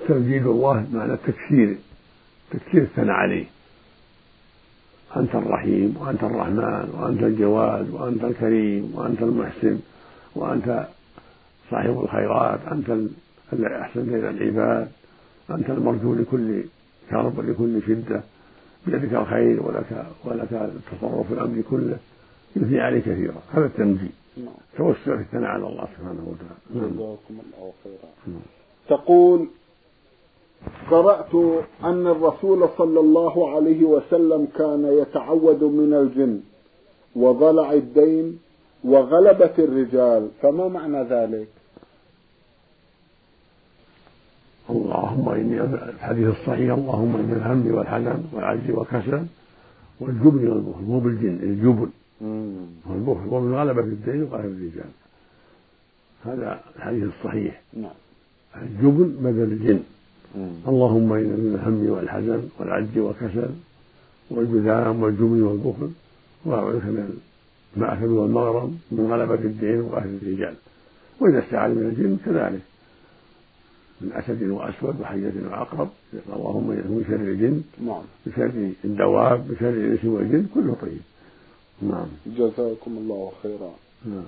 تمجيد 0.08 0.46
الله 0.48 0.88
معنى 0.94 1.13
التكثير 1.13 1.77
تكثير 2.51 2.82
الثناء 2.82 3.15
عليه. 3.15 3.46
أنت 5.18 5.36
الرحيم 5.36 5.98
وأنت 6.00 6.24
الرحمن 6.24 6.94
وأنت 6.94 7.24
الجواد 7.24 7.89
وأنت 7.89 8.24
الكريم 8.24 8.91
وأنت 8.96 9.22
المحسن 9.22 9.79
وأنت 10.36 10.88
صاحب 11.72 12.00
الخيرات 12.00 12.60
أنت 12.72 12.89
الذي 13.53 13.75
أحسنت 13.82 14.10
إلى 14.10 14.29
العباد 14.29 14.91
أنت 15.50 15.70
المرجو 15.70 16.13
لكل 16.13 16.63
كرب 17.10 17.38
ولكل 17.38 17.82
شدة. 17.88 18.24
بيدك 18.88 19.13
الخير 19.13 19.63
ولك 19.63 20.05
ولك 20.25 20.53
التصرف 20.53 21.27
في 21.27 21.33
الأمر 21.33 21.62
كله 21.69 21.98
يثني 22.55 22.79
عليه 22.81 23.00
كثيرا. 23.00 23.41
هذا 23.51 23.65
التمجيد 23.65 24.12
نعم. 24.38 24.53
توسع 24.77 25.15
في 25.15 25.21
الثناء 25.21 25.50
على 25.50 25.67
الله 25.67 25.88
سبحانه 25.98 26.24
وتعالى. 26.27 26.59
نعم. 26.75 26.93
جزاكم 26.93 27.39
الله 27.45 27.71
خيرا. 27.83 28.09
نعم. 28.27 28.41
تقول 28.89 29.48
قرأت 30.91 31.36
أن 31.83 32.07
الرسول 32.07 32.69
صلى 32.77 33.00
الله 33.00 33.55
عليه 33.55 33.83
وسلم 33.83 34.48
كان 34.57 34.86
يتعوذ 34.86 35.65
من 35.65 35.93
الجن 35.93 36.41
وضلع 37.15 37.74
الدين 37.74 38.39
وغلبة 38.83 39.53
الرجال 39.59 40.29
فما 40.41 40.67
معنى 40.67 41.03
ذلك؟ 41.03 41.48
اللهم 44.69 45.29
إني 45.29 45.61
الحديث 45.61 46.27
الصحيح 46.27 46.73
اللهم 46.73 47.15
إن 47.15 47.31
الهم 47.39 47.75
والحزن 47.75 48.23
والعجز 48.33 48.69
والكسل 48.69 49.25
والجبن 49.99 50.47
والبخل 50.47 50.83
مو 50.83 50.99
بالجن 50.99 51.39
الجبن. 51.43 51.89
والبخل 52.89 53.27
ومن 53.33 53.53
غلبة 53.53 53.81
الدين 53.81 54.23
وقهر 54.23 54.45
الرجال. 54.45 54.91
هذا 56.25 56.59
الحديث 56.75 57.03
الصحيح. 57.03 57.61
نعم. 57.73 57.91
الجبن 58.55 59.09
بدل 59.19 59.51
الجن. 59.51 59.79
اللهم 60.67 61.13
إن 61.13 61.29
من 61.43 61.55
الهم 61.55 61.89
والحزن 61.89 62.41
والعجز 62.59 62.97
والكسل 62.97 63.49
والجذام 64.31 65.03
والجبن 65.03 65.41
والبخل. 65.41 65.91
وأعوذ 66.45 66.75
بك 66.75 66.85
من 66.85 67.19
المأثم 67.77 68.13
والمغرم 68.13 68.79
من 68.91 69.11
غلبة 69.11 69.41
الدين 69.51 69.81
وقهر 69.81 70.09
الرجال. 70.21 70.55
وإذا 71.19 71.39
استعاذ 71.39 71.71
من 71.71 71.85
الجن 71.91 72.17
كذلك. 72.25 72.61
من 74.01 74.13
أسد 74.13 74.44
وأسود 74.44 75.01
وحية 75.01 75.34
وعقرب 75.51 75.89
اللهم 76.13 76.68
من 76.68 77.06
شر 77.08 77.15
الجن 77.15 77.62
نعم. 77.86 78.01
بشر 78.25 78.72
الدواب 78.86 79.48
بشر 79.48 79.70
الإنس 79.70 80.06
والجن 80.06 80.46
كله 80.53 80.75
طيب. 80.82 81.01
نعم. 81.82 82.08
جزاكم 82.25 82.91
الله 82.98 83.32
خيرا. 83.44 83.72
نعم. 84.06 84.25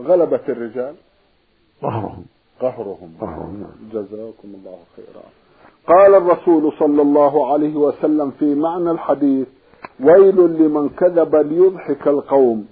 غلبة 0.00 0.40
الرجال؟ 0.48 0.94
قهرهم. 1.82 2.24
قهرهم. 2.60 3.10
قهرهم 3.20 3.60
نعم. 3.60 3.90
جزاكم 3.92 4.48
الله 4.54 4.78
خيرا. 4.96 5.24
قال 5.86 6.14
الرسول 6.14 6.72
صلى 6.78 7.02
الله 7.02 7.52
عليه 7.52 7.76
وسلم 7.76 8.30
في 8.30 8.54
معنى 8.54 8.90
الحديث 8.90 9.46
ويل 10.00 10.36
لمن 10.36 10.88
كذب 10.88 11.36
ليضحك 11.36 12.08
القوم 12.08 12.66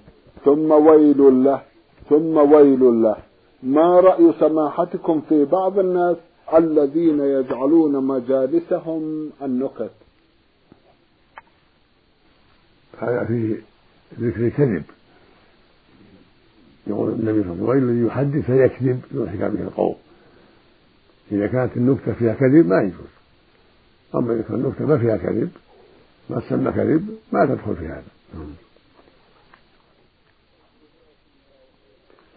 ثم 0.45 0.71
ويل 0.71 1.43
له 1.43 1.61
ثم 2.09 2.37
ويل 2.53 3.03
له. 3.03 3.15
ما 3.63 3.99
رأي 3.99 4.33
سماحتكم 4.39 5.21
في 5.29 5.45
بعض 5.45 5.79
الناس 5.79 6.17
الذين 6.53 7.19
يجعلون 7.19 8.03
مجالسهم 8.07 9.31
النكت؟ 9.41 9.91
هذا 12.99 13.25
فيه 13.25 13.55
ذكر 14.19 14.47
الكذب 14.47 14.83
يقول 16.87 17.09
النبي 17.11 17.43
صلى 17.43 17.51
الله 17.51 17.71
عليه 17.71 17.81
وسلم 17.81 17.89
ويل 17.89 18.05
يحدث 18.05 18.45
فيكذب 18.45 19.01
يضحك 19.11 19.39
به 19.39 19.63
القوم 19.63 19.95
إذا 21.31 21.47
كانت 21.47 21.77
النكتة 21.77 22.13
فيها 22.13 22.33
كذب 22.33 22.67
ما 22.67 22.81
يجوز. 22.81 23.07
أما 24.15 24.33
إذا 24.33 24.41
كانت 24.41 24.53
النكتة 24.53 24.85
ما 24.85 24.97
فيها 24.97 25.17
كذب 25.17 25.49
ما 26.29 26.39
تسمى 26.39 26.71
كذب 26.71 27.17
ما 27.31 27.45
تدخل 27.45 27.75
في 27.75 27.85
هذا. 27.85 28.03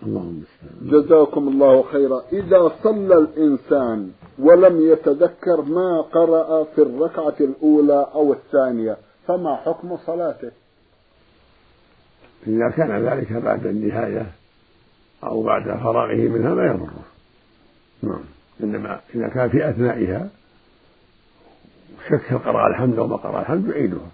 اللهم 0.03 0.43
جزاكم 0.83 1.49
الله 1.49 1.83
خيرا. 1.83 2.23
إذا 2.33 2.73
صلى 2.83 3.15
الإنسان 3.19 4.11
ولم 4.39 4.81
يتذكر 4.93 5.63
ما 5.63 6.01
قرأ 6.01 6.65
في 6.65 6.83
الركعة 6.83 7.35
الأولى 7.41 8.07
أو 8.15 8.33
الثانية 8.33 8.97
فما 9.27 9.57
حكم 9.57 9.97
صلاته؟ 10.07 10.51
إذا 12.47 12.71
كان 12.71 13.05
ذلك 13.09 13.33
بعد 13.33 13.67
النهاية 13.67 14.27
أو 15.25 15.43
بعد 15.43 15.63
فراغه 15.63 16.29
منها 16.29 16.55
لا 16.55 16.67
يضره. 16.67 17.05
نعم. 18.03 18.25
إنما 18.63 19.01
إذا 19.15 19.29
كان 19.29 19.49
في 19.49 19.71
أثنائها 19.71 20.29
شك 22.09 22.35
قرأ 22.35 22.69
الحمد 22.69 22.99
أو 22.99 23.07
ما 23.07 23.17
قرأ 23.17 23.41
الحمد 23.41 23.69
يعيدها. 23.69 24.11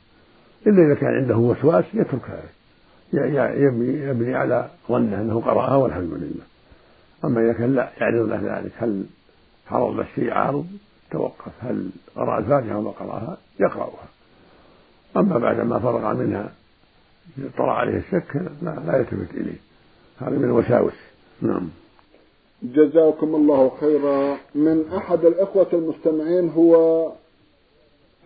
إلا 0.67 0.87
إذا 0.87 0.95
كان 0.95 1.15
عنده 1.15 1.37
وسواس 1.37 1.85
يتركها. 1.95 2.43
يبني 3.13 4.35
على 4.35 4.71
ظنه 4.89 5.21
أنه 5.21 5.41
قرأها 5.41 5.77
والحمد 5.77 6.13
لله. 6.13 6.45
أما 7.25 7.41
إذا 7.41 7.53
كان 7.53 7.75
لا 7.75 7.91
يعرض 8.01 8.29
له 8.29 8.59
ذلك 8.59 8.73
هل 8.77 9.05
حرم 9.67 10.01
الشيء 10.01 10.31
عارض 10.33 10.67
توقف. 11.11 11.53
هل 11.61 11.91
قرأ 12.17 12.39
الفاتحة 12.39 12.79
وما 12.79 12.91
قرأها؟ 12.91 13.37
يقرأها. 13.61 14.09
أما 15.17 15.39
بعد 15.39 15.61
ما 15.61 15.79
فرغ 15.79 16.15
منها 16.15 16.53
طرأ 17.59 17.73
عليه 17.73 17.97
الشك 17.97 18.37
لا, 18.63 18.77
لا 18.87 18.97
يلتفت 18.99 19.35
إليه. 19.35 19.59
هذا 20.19 20.31
من 20.31 20.45
الوساوس 20.45 20.95
نعم. 21.43 21.69
جزاكم 22.63 23.35
الله 23.35 23.71
خيرا. 23.81 24.37
من 24.55 24.93
أحد 24.97 25.25
الإخوة 25.25 25.69
المستمعين 25.73 26.51
هو 26.51 27.13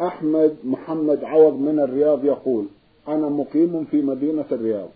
أحمد 0.00 0.56
محمد 0.64 1.24
عوض 1.24 1.54
من 1.54 1.80
الرياض 1.80 2.24
يقول 2.24 2.66
أنا 3.08 3.28
مقيم 3.28 3.84
في 3.90 4.02
مدينة 4.02 4.44
الرياض. 4.52 4.88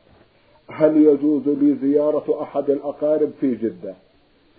هل 0.69 0.97
يجوز 0.97 1.49
لي 1.49 1.77
زيارة 1.83 2.43
أحد 2.43 2.71
الأقارب 2.71 3.31
في 3.41 3.55
جدة؟ 3.55 3.95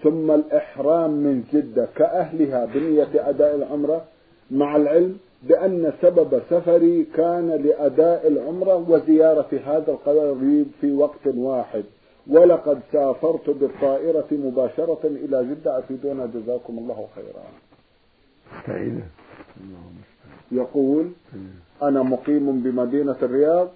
ثم 0.03 0.31
الإحرام 0.31 1.11
من 1.11 1.43
جدة 1.53 1.87
كأهلها 1.95 2.65
بنية 2.65 3.29
أداء 3.29 3.55
العمرة 3.55 4.05
مع 4.51 4.75
العلم 4.75 5.17
بأن 5.43 5.93
سبب 6.01 6.41
سفري 6.49 7.03
كان 7.03 7.49
لأداء 7.49 8.27
العمرة 8.27 8.75
وزيارة 8.89 9.59
هذا 9.65 9.91
القريب 9.91 10.65
في 10.81 10.91
وقت 10.91 11.27
واحد. 11.27 11.83
ولقد 12.27 12.79
سافرت 12.91 13.49
بالطائرة 13.49 14.27
مباشرة 14.31 14.99
إلى 15.03 15.45
جدة. 15.45 15.79
أفيدونا 15.79 16.25
جزاكم 16.25 16.77
الله 16.77 17.07
خيرا. 17.15 17.43
يقول 20.51 21.11
أنا 21.83 22.03
مقيم 22.03 22.59
بمدينة 22.63 23.15
الرياض 23.23 23.69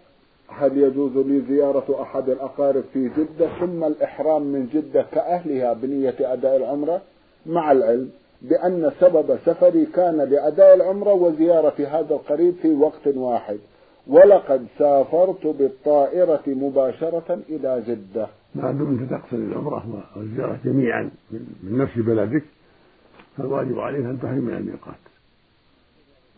هل 0.48 0.78
يجوز 0.78 1.18
لي 1.18 1.42
زيارة 1.42 2.02
أحد 2.02 2.30
الأقارب 2.30 2.84
في 2.94 3.10
جدة؟ 3.10 3.50
ثم 3.60 3.84
الإحرام 3.84 4.42
من 4.42 4.68
جدة 4.74 5.06
كأهلها 5.12 5.74
بنية 5.74 6.16
أداء 6.20 6.58
العمرة. 6.58 7.02
مع 7.46 7.72
العلم 7.72 8.10
بأن 8.42 8.92
سبب 9.00 9.38
سفري 9.46 9.86
كان 9.86 10.18
لأداء 10.18 10.76
العمرة 10.76 11.14
وزيارة 11.14 11.76
هذا 11.88 12.16
القريب 12.16 12.56
في 12.62 12.74
وقت 12.74 13.08
واحد. 13.08 13.58
ولقد 14.08 14.66
سافرت 14.80 15.48
بالطائرة 15.48 16.44
مباشرة 16.48 17.40
إلى 17.50 17.84
جدة. 17.88 18.28
ما 18.56 18.72
دمت 18.72 19.10
تقصد 19.10 19.34
العمرة 19.34 20.04
والزيارة 20.18 20.60
جميعا 20.66 21.10
من 21.64 21.78
نفس 21.78 21.98
بلدك. 21.98 22.44
فالواجب 23.38 23.80
عليك 23.80 24.06
أن 24.06 24.20
تحرم 24.22 24.38
من 24.38 24.54
الميقات. 24.54 24.96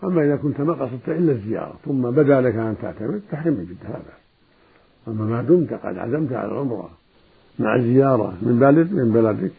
أما 0.04 0.26
إذا 0.26 0.36
كنت 0.36 0.62
ما 0.62 0.74
قصدت 0.74 1.10
إلا 1.10 1.32
الزيارة 1.32 1.76
ثم 1.86 2.02
بدا 2.02 2.42
لك 2.42 2.56
أن 2.56 2.76
تعتمد 2.82 3.22
تحرم 3.32 3.54
من 3.54 3.66
جدة 3.66 3.90
هذا. 3.90 4.14
أما 5.08 5.26
ما 5.26 5.42
دمت 5.42 5.74
قد 5.74 5.98
عزمت 5.98 6.34
على 6.34 6.52
العمرة 6.52 6.90
مع 7.60 7.78
زيارة 7.78 8.38
من 8.42 8.60
بلد 8.60 8.94
من 8.94 9.12
بلدك 9.12 9.52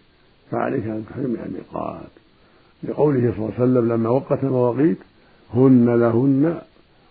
فعليك 0.51 0.85
أن 0.85 1.05
تحرم 1.11 1.31
من 1.31 1.43
الميقات 1.47 2.11
لقوله 2.83 3.21
صلى 3.21 3.39
الله 3.39 3.53
عليه 3.59 3.65
وسلم 3.65 3.93
لما 3.93 4.11
وقت 4.11 4.45
المواقيت 4.45 4.99
هن 5.55 5.95
لهن 6.01 6.59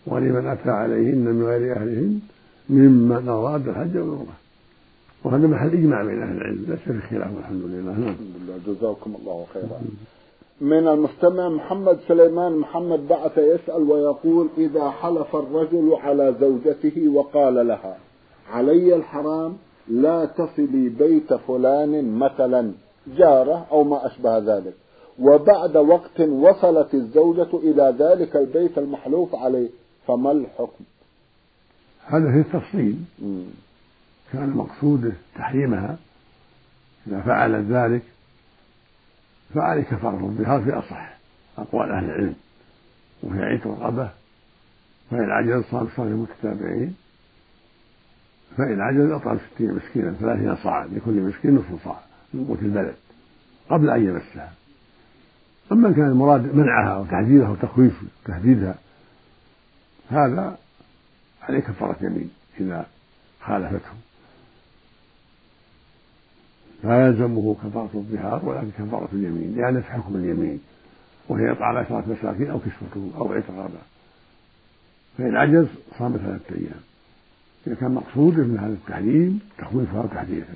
ولمن 0.05 0.47
أتى 0.47 0.69
عليهن 0.69 1.17
من 1.17 1.43
غير 1.43 1.75
أهلهن 1.75 2.19
ممن 2.69 3.27
أراد 3.27 3.67
الحج 3.67 3.97
والعمرة. 3.97 4.37
وهذا 5.23 5.47
محل 5.47 5.67
إجماع 5.67 6.03
بين 6.03 6.21
أهل 6.21 6.37
العلم 6.37 6.65
ليس 6.67 6.79
في 6.79 6.99
خلاف 6.99 7.37
الحمد 7.39 7.61
لله. 7.61 7.91
نعم. 7.91 8.03
الحمد 8.03 8.35
لله. 8.43 8.57
جزاكم 8.67 9.15
الله 9.19 9.45
خيرا. 9.53 9.81
من 10.61 10.87
المستمع 10.87 11.49
محمد 11.49 11.99
سليمان. 12.07 12.57
محمد 12.57 13.07
بعث 13.07 13.37
يسأل 13.37 13.91
ويقول 13.91 14.49
إذا 14.57 14.89
حلف 14.89 15.35
الرجل 15.35 15.93
على 15.93 16.35
زوجته 16.39 17.07
وقال 17.09 17.67
لها 17.67 17.97
علي 18.51 18.95
الحرام 18.95 19.57
لا 19.87 20.25
تصلي 20.25 20.89
بيت 20.89 21.33
فلان 21.33 22.13
مثلا 22.13 22.71
جارة 23.17 23.65
أو 23.71 23.83
ما 23.83 24.05
أشبه 24.07 24.37
ذلك. 24.37 24.73
وبعد 25.19 25.77
وقت 25.77 26.19
وصلت 26.19 26.93
الزوجة 26.93 27.49
إلى 27.53 27.95
ذلك 27.99 28.35
البيت 28.35 28.77
المحلوف 28.77 29.35
عليه 29.35 29.69
فما 30.07 30.31
الحكم؟ 30.31 30.83
هذا 32.05 32.31
في 32.31 32.39
التفصيل. 32.39 32.95
كان 34.33 34.49
مقصوده 34.49 35.11
تحريمها 35.35 35.97
إذا 37.07 37.21
فعلت 37.21 37.65
ذلك 37.71 38.01
فعليه 39.53 39.83
كفارة 39.83 40.25
الظهار 40.25 40.61
في 40.63 40.73
أصح 40.73 41.17
أقوال 41.57 41.91
أهل 41.91 42.05
العلم. 42.05 42.35
وهي 43.23 43.43
عيد 43.43 43.67
رقبة 43.67 44.09
فإن 45.11 45.31
عجز 45.31 45.63
صام 45.71 45.87
صام 45.95 46.07
متتابعين 46.07 46.95
فإن 48.57 48.81
عجز 48.81 49.11
أطعم 49.11 49.37
ستين 49.53 49.73
مسكينا 49.73 50.11
ثلاثين 50.11 50.55
صاعا 50.55 50.87
لكل 50.87 51.11
مسكين 51.11 51.55
نصف 51.55 51.83
صاع 51.83 51.99
من 52.33 52.45
قوت 52.45 52.61
البلد 52.61 52.95
قبل 53.69 53.89
أن 53.89 54.05
يمسها. 54.05 54.53
أما 55.71 55.91
كان 55.91 56.05
المراد 56.05 56.55
منعها 56.55 56.97
وتحديدها 56.97 57.49
وتخويف 57.49 57.93
وتهديدها 58.25 58.75
هذا 60.09 60.57
عليه 61.41 61.59
كفارة 61.59 61.95
يمين 62.01 62.29
إذا 62.59 62.85
خالفته. 63.41 63.91
لا 66.83 67.07
يلزمه 67.07 67.55
كفارة 67.55 67.89
الظهار 67.93 68.45
ولكن 68.45 68.71
كفارة 68.71 69.09
اليمين 69.13 69.55
لأن 69.57 69.81
في 69.81 69.91
حكم 69.91 70.15
اليمين 70.15 70.59
وهي 71.29 71.51
إطعام 71.51 71.77
عشرة 71.77 72.03
مساكين 72.07 72.51
أو 72.51 72.59
كسوتهم 72.59 73.11
أو 73.17 73.33
عتق 73.33 73.49
رقبة 73.49 73.79
فإن 75.17 75.35
عجز 75.35 75.67
صام 75.99 76.17
ثلاثة 76.17 76.55
أيام. 76.55 76.81
إذا 77.67 77.75
كان 77.75 77.91
مقصود 77.91 78.39
من 78.39 78.57
هذا 78.59 78.73
التحريم 78.73 79.39
تخويفها 79.57 80.01
وتحديثها 80.01 80.55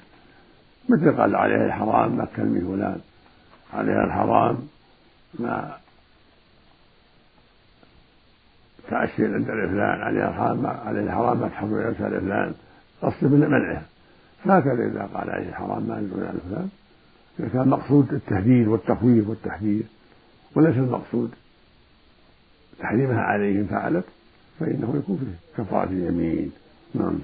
مثل 0.89 1.17
قال 1.17 1.35
عليها 1.35 1.65
الحرام 1.65 2.17
ما 2.17 2.25
تكلمي 2.25 2.61
فلان 2.61 2.99
عليها 3.73 4.03
الحرام 4.03 4.67
ما 5.39 5.77
تعشي 8.89 9.25
عند 9.25 9.45
فلان 9.45 10.01
عليها 10.01 10.29
الحرام 10.29 10.65
عليها 10.65 11.03
الحرام 11.03 11.39
ما 11.39 11.47
تحضر 11.47 11.85
عند 11.85 11.95
فلان 11.95 12.53
قصد 13.01 13.33
منعها 13.33 13.83
هكذا 14.47 14.87
إذا 14.87 15.09
قال 15.13 15.29
عليه 15.29 15.51
حرام 15.51 15.83
ما 15.87 15.97
ينزل 15.97 16.23
على 16.23 16.39
فلان 16.49 16.69
إذا 17.39 17.47
كان 17.47 17.67
مقصود 17.67 18.13
التهديد 18.13 18.67
والتخويف 18.67 19.29
والتحذير 19.29 19.83
وليس 20.55 20.77
المقصود. 20.77 21.29
تحريمها 22.79 23.21
عليه 23.21 23.59
إن 23.59 23.65
فعلت 23.65 24.05
فإنه 24.59 24.93
يكون 24.97 25.17
فيه 25.17 25.63
كفارة 25.63 25.89
اليمين. 25.89 26.51
نعم. 26.93 27.19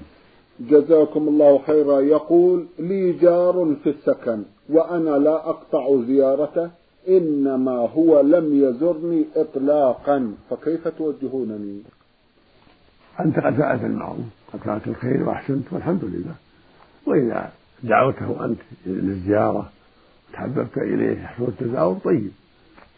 جزاكم 0.60 1.28
الله 1.28 1.58
خيرا. 1.66 2.00
يقول 2.00 2.66
لي 2.78 3.12
جار 3.12 3.76
في 3.84 3.90
السكن 3.90 4.42
وأنا 4.68 5.10
لا 5.10 5.48
أقطع 5.50 6.02
زيارته 6.06 6.70
إنما 7.08 7.72
هو 7.72 8.20
لم 8.20 8.64
يزرني 8.64 9.24
إطلاقا. 9.36 10.34
فكيف 10.50 10.88
توجهونني؟ 10.88 11.82
أنت 13.20 13.38
قد 13.38 13.54
فعلت 13.54 13.84
المعروف 13.84 14.26
قد 14.52 14.58
فعلت 14.58 14.88
الخير 14.88 15.28
وأحسنت 15.28 15.72
والحمد 15.72 16.04
لله. 16.04 16.34
وإذا 17.06 17.52
دعوته 17.82 18.44
أنت 18.44 18.60
للزيارة 18.86 19.70
تحببت 20.32 20.78
إليه 20.78 21.22
يحصل 21.22 21.44
التزاور 21.48 21.98
طيب. 22.04 22.30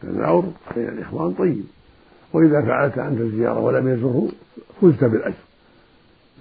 التزاور 0.02 0.44
بين 0.76 0.88
الإخوان 0.88 1.32
طيب. 1.32 1.64
وإذا 2.32 2.62
فعلت 2.62 2.98
أنت 2.98 3.20
الزيارة 3.20 3.60
ولم 3.60 3.88
يزره 3.88 4.28
فزت 4.80 5.04
بالأجر. 5.04 5.34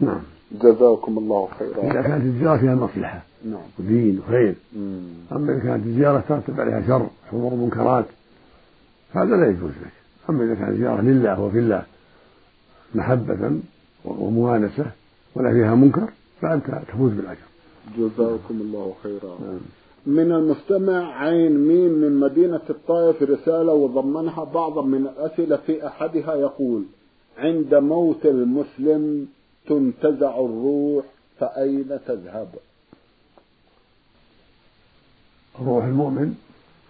نعم. 0.02 0.22
جزاكم 0.52 1.18
الله 1.18 1.50
خيرا. 1.60 1.92
إذا 1.92 2.02
كانت 2.02 2.26
الزيارة 2.26 2.58
فيها 2.58 2.76
مصلحة. 2.76 3.22
نعم. 3.46 3.62
ودين 3.80 4.20
وخير. 4.20 4.56
أما 5.32 5.54
إذا 5.54 5.60
كانت 5.60 5.86
الزيارة 5.86 6.24
ترتب 6.30 6.60
عليها 6.60 6.88
شر 6.88 7.08
حضور 7.32 7.54
منكرات 7.54 8.06
هذا 9.12 9.36
لا 9.36 9.48
يجوز 9.48 9.72
لك. 9.72 9.94
أما 10.30 10.44
إذا 10.44 10.56
كانت 10.56 10.78
زيارة 10.78 11.02
لله 11.02 11.42
وفي 11.42 11.60
الله 11.60 11.84
محبة 12.96 13.60
وموانسة 14.06 14.86
ولا 15.36 15.52
فيها 15.54 15.76
منكر 15.76 16.10
فأنت 16.42 16.82
تفوز 16.88 17.12
بالأجر. 17.14 17.53
جزاكم 17.98 18.62
الله 18.62 18.94
خيرا 19.04 19.38
نعم. 19.42 19.60
من 20.06 20.32
المستمع 20.32 21.24
عين 21.24 21.58
ميم 21.68 21.92
من 21.92 22.20
مدينة 22.20 22.62
الطائف 22.70 23.24
رسالة 23.24 23.74
وضمنها 23.74 24.44
بعضا 24.44 24.82
من 24.82 25.08
الأسئلة 25.08 25.58
في 25.58 25.88
أحدها 25.88 26.36
يقول 26.36 26.84
عند 27.38 27.76
موت 27.76 28.26
المسلم 28.26 29.28
تنتزع 29.68 30.40
الروح 30.40 31.06
فأين 31.40 32.00
تذهب 32.08 32.48
روح 35.62 35.86
المؤمن 35.86 36.36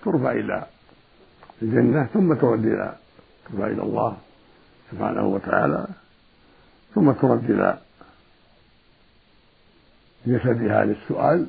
ترفع 0.06 0.32
إلى 0.32 0.66
الجنة 1.62 2.06
ثم 2.14 2.34
ترد 2.34 2.66
إلى 2.66 2.96
ترفع 3.50 3.68
إلى 3.68 3.82
الله 3.84 4.18
سبحانه 4.92 5.28
وتعالى 5.28 5.88
ثم 6.96 7.12
ترد 7.12 7.52
إلى 7.52 7.78
جسدها 10.28 10.86
للسؤال 10.86 11.48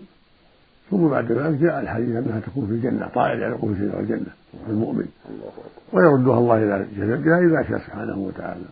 ثم 0.90 1.08
بعد 1.08 1.32
ذلك 1.32 1.58
جاء 1.58 1.80
الحديث 1.80 2.16
أنها 2.16 2.40
تكون 2.40 2.66
في 2.66 2.72
الجنة 2.72 3.08
طائر 3.14 3.38
يعلق 3.38 3.60
في 3.60 4.00
الجنة 4.00 4.26
روح 4.60 4.68
المؤمن. 4.68 5.06
ويردها 5.92 6.38
الله 6.38 6.56
إلى 6.56 6.86
جسدها 6.96 7.38
إذا 7.38 7.68
شاء 7.68 7.78
سبحانه 7.78 8.18
وتعالى. 8.18 8.64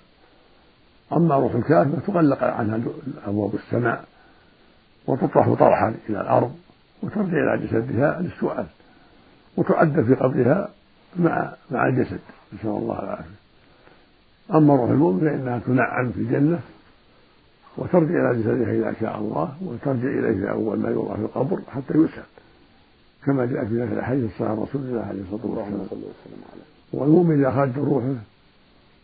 أما 1.13 1.35
روح 1.35 1.55
الكافر 1.55 2.01
فتغلق 2.01 2.45
عنها 2.45 2.81
أبواب 3.27 3.55
السماء 3.55 4.05
وتطرح 5.07 5.53
طرحا 5.53 5.95
إلى 6.09 6.21
الأرض 6.21 6.53
وترجع 7.03 7.55
إلى 7.55 7.67
جسدها 7.67 8.21
للسؤال 8.21 8.67
وتعد 9.57 10.05
في 10.05 10.15
قبرها 10.15 10.69
مع 11.17 11.53
مع 11.71 11.87
الجسد 11.87 12.21
نسأل 12.55 12.71
الله 12.71 13.03
العافية. 13.03 13.43
أما 14.55 14.77
روح 14.77 14.91
المؤمن 14.91 15.21
فإنها 15.21 15.59
تنعم 15.59 16.13
في 16.13 16.21
الجنة 16.21 16.61
وترجع 17.77 18.31
إلى 18.31 18.43
جسدها 18.43 18.73
إذا 18.73 18.95
شاء 19.01 19.19
الله 19.19 19.57
وترجع 19.63 20.09
إليه 20.09 20.51
أول 20.51 20.79
ما 20.79 20.91
يوضع 20.91 21.15
في 21.15 21.23
القبر 21.23 21.61
حتى 21.69 21.95
يسأل. 21.99 22.25
كما 23.25 23.47
جاء 23.47 23.65
في 23.65 23.81
ذلك 23.81 23.93
الحديث 23.93 24.25
الصحيح 24.25 24.51
رسول 24.51 24.83
الله 24.83 25.03
عليه 25.03 25.21
الصلاة 25.21 25.47
والسلام. 25.47 26.09
والمؤمن 26.93 27.41
إذا 27.41 27.51
خرج 27.51 27.79
روحه 27.79 28.15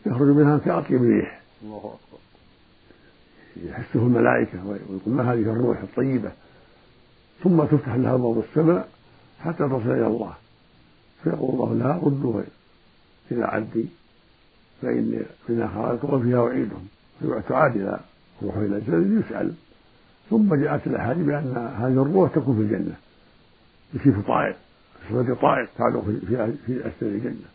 يخرج 0.07 0.29
منها 0.29 0.59
كأطيب 0.59 1.03
ريح 1.03 1.41
الله 1.63 1.77
أكبر. 1.79 2.19
يحسه 3.57 4.01
الملائكة 4.01 4.67
ويقول 4.67 5.01
ما 5.07 5.33
هذه 5.33 5.43
الروح 5.53 5.81
الطيبة. 5.81 6.33
ثم 7.45 7.65
تفتح 7.65 7.95
لها 7.95 8.15
أبواب 8.15 8.45
السماء 8.49 8.89
حتى 9.41 9.69
تصل 9.69 9.91
إلى 9.91 10.07
الله. 10.07 10.35
فيقول 11.25 11.51
الله 11.55 11.75
لها 11.75 12.01
ردوا 12.05 12.43
إلى 13.31 13.45
عبدي 13.45 13.87
فإني 14.83 15.23
منها 15.49 15.69
خرجت 15.69 16.05
وفيها 16.05 16.47
أعيدهم. 16.49 16.87
تعاد 17.49 17.77
إلى 17.77 18.01
روح 18.43 18.57
إلى 18.57 18.77
الجسد 18.77 19.25
يسأل. 19.25 19.53
ثم 20.31 20.55
جاءت 20.55 20.87
الأحاديث 20.87 21.27
بأن 21.27 21.57
هذه 21.77 22.03
الروح 22.03 22.35
تكون 22.35 22.57
في 22.57 22.63
الجنة. 22.63 22.95
يصير 23.95 24.21
طائر 24.21 24.57
صفة 25.09 25.35
طائر 25.35 25.69
تعلق 25.79 26.05
في 26.05 26.53
في 26.67 26.87
أسفل 26.89 27.07
الجنة. 27.07 27.49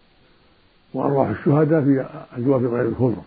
وأرواح 0.93 1.29
الشهداء 1.29 1.81
في 1.81 2.05
أجواف 2.37 2.61
غير 2.61 2.87
الخضر. 2.87 3.21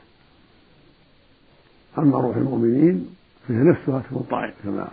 أما 1.98 2.20
روح 2.20 2.36
المؤمنين 2.36 3.06
فهي 3.48 3.56
نفسها 3.56 4.00
تكون 4.00 4.26
طائر 4.30 4.54
كما 4.64 4.88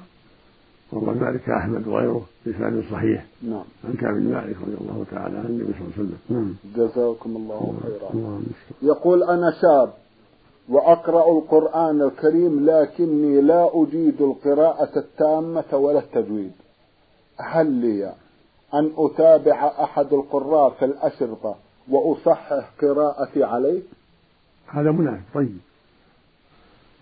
روى 0.93 1.15
ذلك 1.15 1.49
أحمد 1.49 1.87
وغيره 1.87 2.25
بإسناد 2.45 2.83
صحيح. 2.91 3.25
نعم. 3.41 3.63
عن 3.85 3.93
كعب 3.93 4.13
بن 4.13 4.31
مالك 4.31 4.55
رضي 4.61 4.77
الله 4.81 5.05
تعالى 5.11 5.37
عن 5.37 5.45
النبي 5.45 5.73
صلى 5.73 5.81
الله 5.81 5.93
عليه 5.97 6.03
وسلم. 6.03 6.17
نعم. 6.29 6.55
جزاكم 6.75 7.35
الله 7.35 7.77
خيرا. 7.83 8.41
يقول 8.81 9.23
أنا 9.23 9.51
شاب. 9.61 10.02
وأقرأ 10.69 11.37
القرآن 11.37 12.01
الكريم 12.01 12.69
لكني 12.69 13.41
لا 13.41 13.69
أجيد 13.73 14.21
القراءة 14.21 14.99
التامة 14.99 15.77
ولا 15.77 15.99
التجويد. 15.99 16.51
هل 17.39 17.71
لي 17.71 18.13
أن 18.73 18.91
أتابع 18.97 19.67
أحد 19.83 20.13
القراء 20.13 20.69
في 20.69 20.85
الأشرطة 20.85 21.55
وأصحح 21.89 22.69
قراءتي 22.81 23.43
عليه؟ 23.43 23.81
هذا 24.67 24.91
مناسب 24.91 25.23
طيب. 25.33 25.57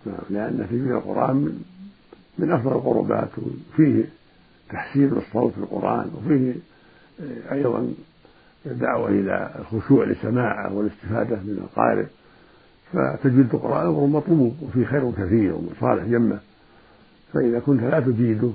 نعم، 0.05 0.17
لأن 0.29 0.67
تجويد 0.69 0.91
القرآن 0.91 1.35
من, 1.35 1.61
من 2.37 2.51
أفضل 2.51 2.71
القربات 2.71 3.29
وفيه 3.37 4.09
تحسين 4.69 5.11
الصوت 5.11 5.53
في 5.53 5.57
القرآن 5.57 6.11
وفيه 6.17 6.55
آه، 7.21 7.53
أيضا 7.53 7.93
دعوة 8.65 9.09
إلى 9.09 9.51
الخشوع 9.59 10.05
لسماعه 10.05 10.73
والاستفادة 10.73 11.35
من 11.35 11.57
القارئ. 11.63 12.05
فتجويد 12.93 13.53
القرآن 13.53 13.87
أمر 13.87 14.05
مطلوب 14.05 14.55
وفيه 14.61 14.85
خير 14.85 15.11
كثير 15.11 15.55
ومصالح 15.55 16.05
جمة 16.05 16.39
فإذا 17.33 17.59
كنت 17.59 17.81
لا 17.83 17.99
تجيده 17.99 18.51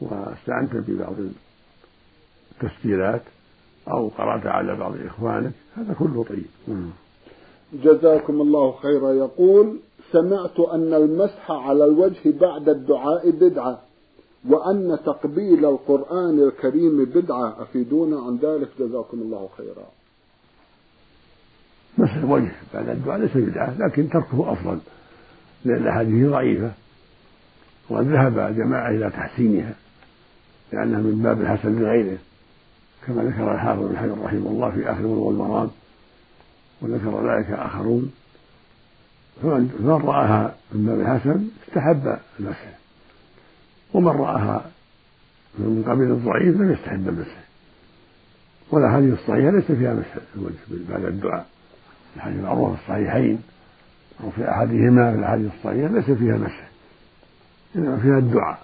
واستعنت 0.00 0.76
ببعض 0.76 1.14
التسجيلات 2.62 3.22
أو 3.88 4.08
قرأت 4.08 4.46
على 4.46 4.76
بعض 4.76 4.92
إخوانك 5.06 5.52
هذا 5.76 5.94
كله 5.98 6.24
طيب. 6.24 6.76
جزاكم 7.72 8.40
الله 8.40 8.72
خيرا. 8.72 9.12
يقول 9.12 9.78
سمعت 10.12 10.60
أن 10.60 10.94
المسح 10.94 11.50
على 11.50 11.84
الوجه 11.84 12.38
بعد 12.40 12.68
الدعاء 12.68 13.30
بدعة 13.30 13.82
وأن 14.48 14.98
تقبيل 15.06 15.64
القرآن 15.64 16.40
الكريم 16.40 17.04
بدعة. 17.04 17.62
أفيدونا 17.62 18.20
عن 18.20 18.36
ذلك. 18.36 18.68
جزاكم 18.78 19.18
الله 19.18 19.48
خيرا. 19.56 19.86
مسح 21.98 22.14
الوجه 22.14 22.52
بعد 22.74 22.88
الدعاء 22.88 23.20
ليس 23.20 23.36
بدعة 23.36 23.74
لكن 23.78 24.08
تركه 24.08 24.52
أفضل 24.52 24.78
لأن 25.64 25.76
الأحاديث 25.76 26.28
ضعيفة. 26.30 26.70
وذهب 27.88 28.56
جماعة 28.56 28.90
إلى 28.90 29.10
تحسينها 29.10 29.74
لأنها 30.72 31.00
من 31.00 31.22
باب 31.22 31.40
الحسن 31.40 31.78
لغيره 31.78 32.18
كما 33.06 33.22
ذكر 33.22 33.54
الحافظ 33.54 33.82
بن 33.82 33.98
حجر 33.98 34.18
رحمه 34.24 34.50
الله 34.50 34.70
في 34.70 34.90
آخر 34.90 35.00
بلوغ 35.00 35.30
المرام 35.30 35.70
وذكر 36.80 37.32
ذلك 37.32 37.50
آخرون. 37.50 38.12
فمن 39.42 40.02
رآها 40.04 40.54
من 40.72 40.86
باب 40.86 41.00
الحسن 41.00 41.48
استحب 41.68 42.18
المسح 42.40 42.78
ومن 43.94 44.08
رآها 44.08 44.70
من 45.58 45.84
قبيل 45.88 46.10
الضعيف 46.10 46.56
لم 46.56 46.72
يستحب 46.72 47.08
المسح 47.08 47.44
والأحاديث 48.70 49.14
الصحيحة 49.18 49.50
ليس 49.50 49.64
فيها 49.64 49.94
مسح 49.94 50.16
الوجه 50.36 50.88
بعد 50.88 51.04
الدعاء. 51.04 51.46
الحديث 52.16 52.38
المعروف 52.38 52.76
في 52.76 52.82
الصحيحين 52.82 53.42
أو 54.24 54.30
في 54.30 54.50
أحدهما 54.50 55.12
في 55.12 55.18
الأحاديث 55.18 55.50
الصحيحة 55.58 55.88
ليس 55.88 56.04
فيها 56.04 56.36
مسح 56.36 56.68
إنما 57.76 57.98
فيها 57.98 58.18
الدعاء. 58.18 58.58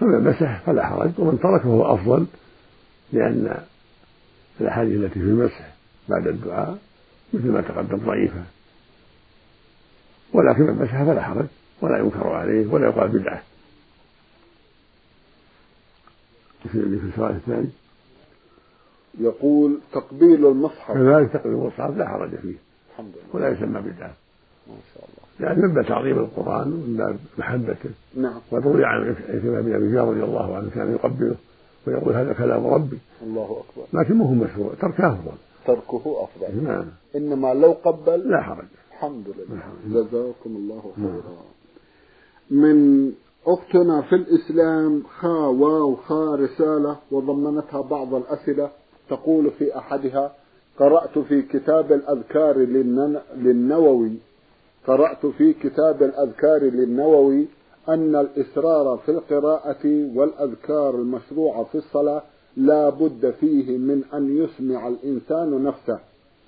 فمن 0.00 0.24
مسح 0.24 0.60
فلا 0.60 0.86
حرج 0.86 1.10
ومن 1.18 1.40
تركه 1.40 1.68
هو 1.68 1.94
أفضل 1.94 2.26
لأن 3.12 3.56
الأحاديث 4.60 5.00
التي 5.00 5.20
في 5.20 5.26
المسح 5.26 5.72
بعد 6.08 6.26
الدعاء 6.26 6.78
مثل 7.32 7.50
ما 7.50 7.60
تقدم 7.60 7.96
ضعيفة. 7.96 8.42
ولكن 10.32 10.62
من 10.62 10.74
مسح 10.74 11.04
فلا 11.04 11.22
حرج 11.22 11.46
ولا 11.80 11.98
ينكر 11.98 12.28
عليه 12.28 12.66
ولا 12.66 12.86
يقال 12.86 13.08
بدعة. 13.08 13.42
في 16.72 16.78
السؤال 16.78 17.34
الثاني 17.34 17.68
يقول 19.20 19.78
تقبيل 19.92 20.46
المصحف. 20.46 20.94
كذلك 20.94 21.32
تقبيل 21.32 21.52
المصحف 21.52 21.96
لا 21.96 22.08
حرج 22.08 22.30
فيه. 22.30 22.56
الحمد 22.90 23.12
لله. 23.14 23.24
ولا 23.32 23.48
يسمى 23.48 23.80
بدعة 23.80 24.12
ما 24.68 24.74
شاء 24.94 25.04
الله. 25.04 25.48
يعني 25.48 25.62
من 25.62 25.74
باب 25.74 25.86
تعظيم 25.86 26.18
القرآن 26.18 26.72
ومن 26.72 26.96
باب 26.96 27.16
محبته. 27.38 27.90
نعم. 28.14 28.40
وقد 28.50 28.66
روي 28.66 28.84
عن 28.84 29.14
عكرمة 29.28 29.60
بن 29.60 29.74
أبي 29.74 29.98
رضي 29.98 30.24
الله 30.24 30.56
عنه 30.56 30.70
كان 30.74 30.92
يقبله 30.92 31.36
ويقول 31.86 32.14
هذا 32.14 32.32
كلام 32.32 32.66
ربي. 32.66 32.98
الله 33.22 33.62
أكبر. 33.62 34.00
لكن 34.00 34.14
ما 34.14 34.24
هو 34.24 34.32
مشروع 34.32 34.72
تركه 34.80 35.08
أفضل. 35.08 35.36
تركه 35.66 36.24
أفضل. 36.24 36.64
نعم. 36.64 36.84
إنما 37.16 37.54
لو 37.54 37.72
قبل 37.84 38.30
لا 38.30 38.42
حرج. 38.42 38.66
الحمد 38.92 39.24
لله. 39.28 39.62
جزاكم 39.86 40.56
الله 40.56 40.92
خيرا. 40.96 41.22
من 42.50 43.12
أختنا 43.46 44.02
في 44.02 44.14
الإسلام 44.14 45.02
خا 45.18 45.46
واو 45.46 45.96
خا 45.96 46.36
رسالة 46.36 46.96
وضمنتها 47.10 47.80
بعض 47.80 48.14
الأسئلة. 48.14 48.70
تقول 49.10 49.50
في 49.50 49.78
أحدها 49.78 50.32
قرأت 50.78 51.18
في 51.18 51.42
كتاب 51.42 51.92
الأذكار 51.92 52.58
للنووي. 53.36 54.12
قرأت 54.86 55.26
في 55.26 55.52
كتاب 55.52 56.02
الأذكار 56.02 56.62
للنووي 56.62 57.46
أن 57.88 58.16
الإصرار 58.16 58.98
في 59.06 59.10
القراءة 59.10 60.10
والأذكار 60.14 60.94
المشروعة 60.94 61.64
في 61.64 61.74
الصلاة 61.78 62.22
لا 62.56 62.88
بد 62.88 63.30
فيه 63.40 63.78
من 63.78 64.04
أن 64.14 64.36
يسمع 64.38 64.88
الإنسان 64.88 65.64
نفسه 65.64 65.98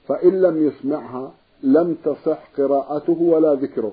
فإن 0.08 0.40
لم 0.40 0.66
يسمعها 0.66 1.32
لم 1.62 1.96
تصح 2.04 2.50
قراءته 2.58 3.22
ولا 3.22 3.54
ذكره. 3.54 3.92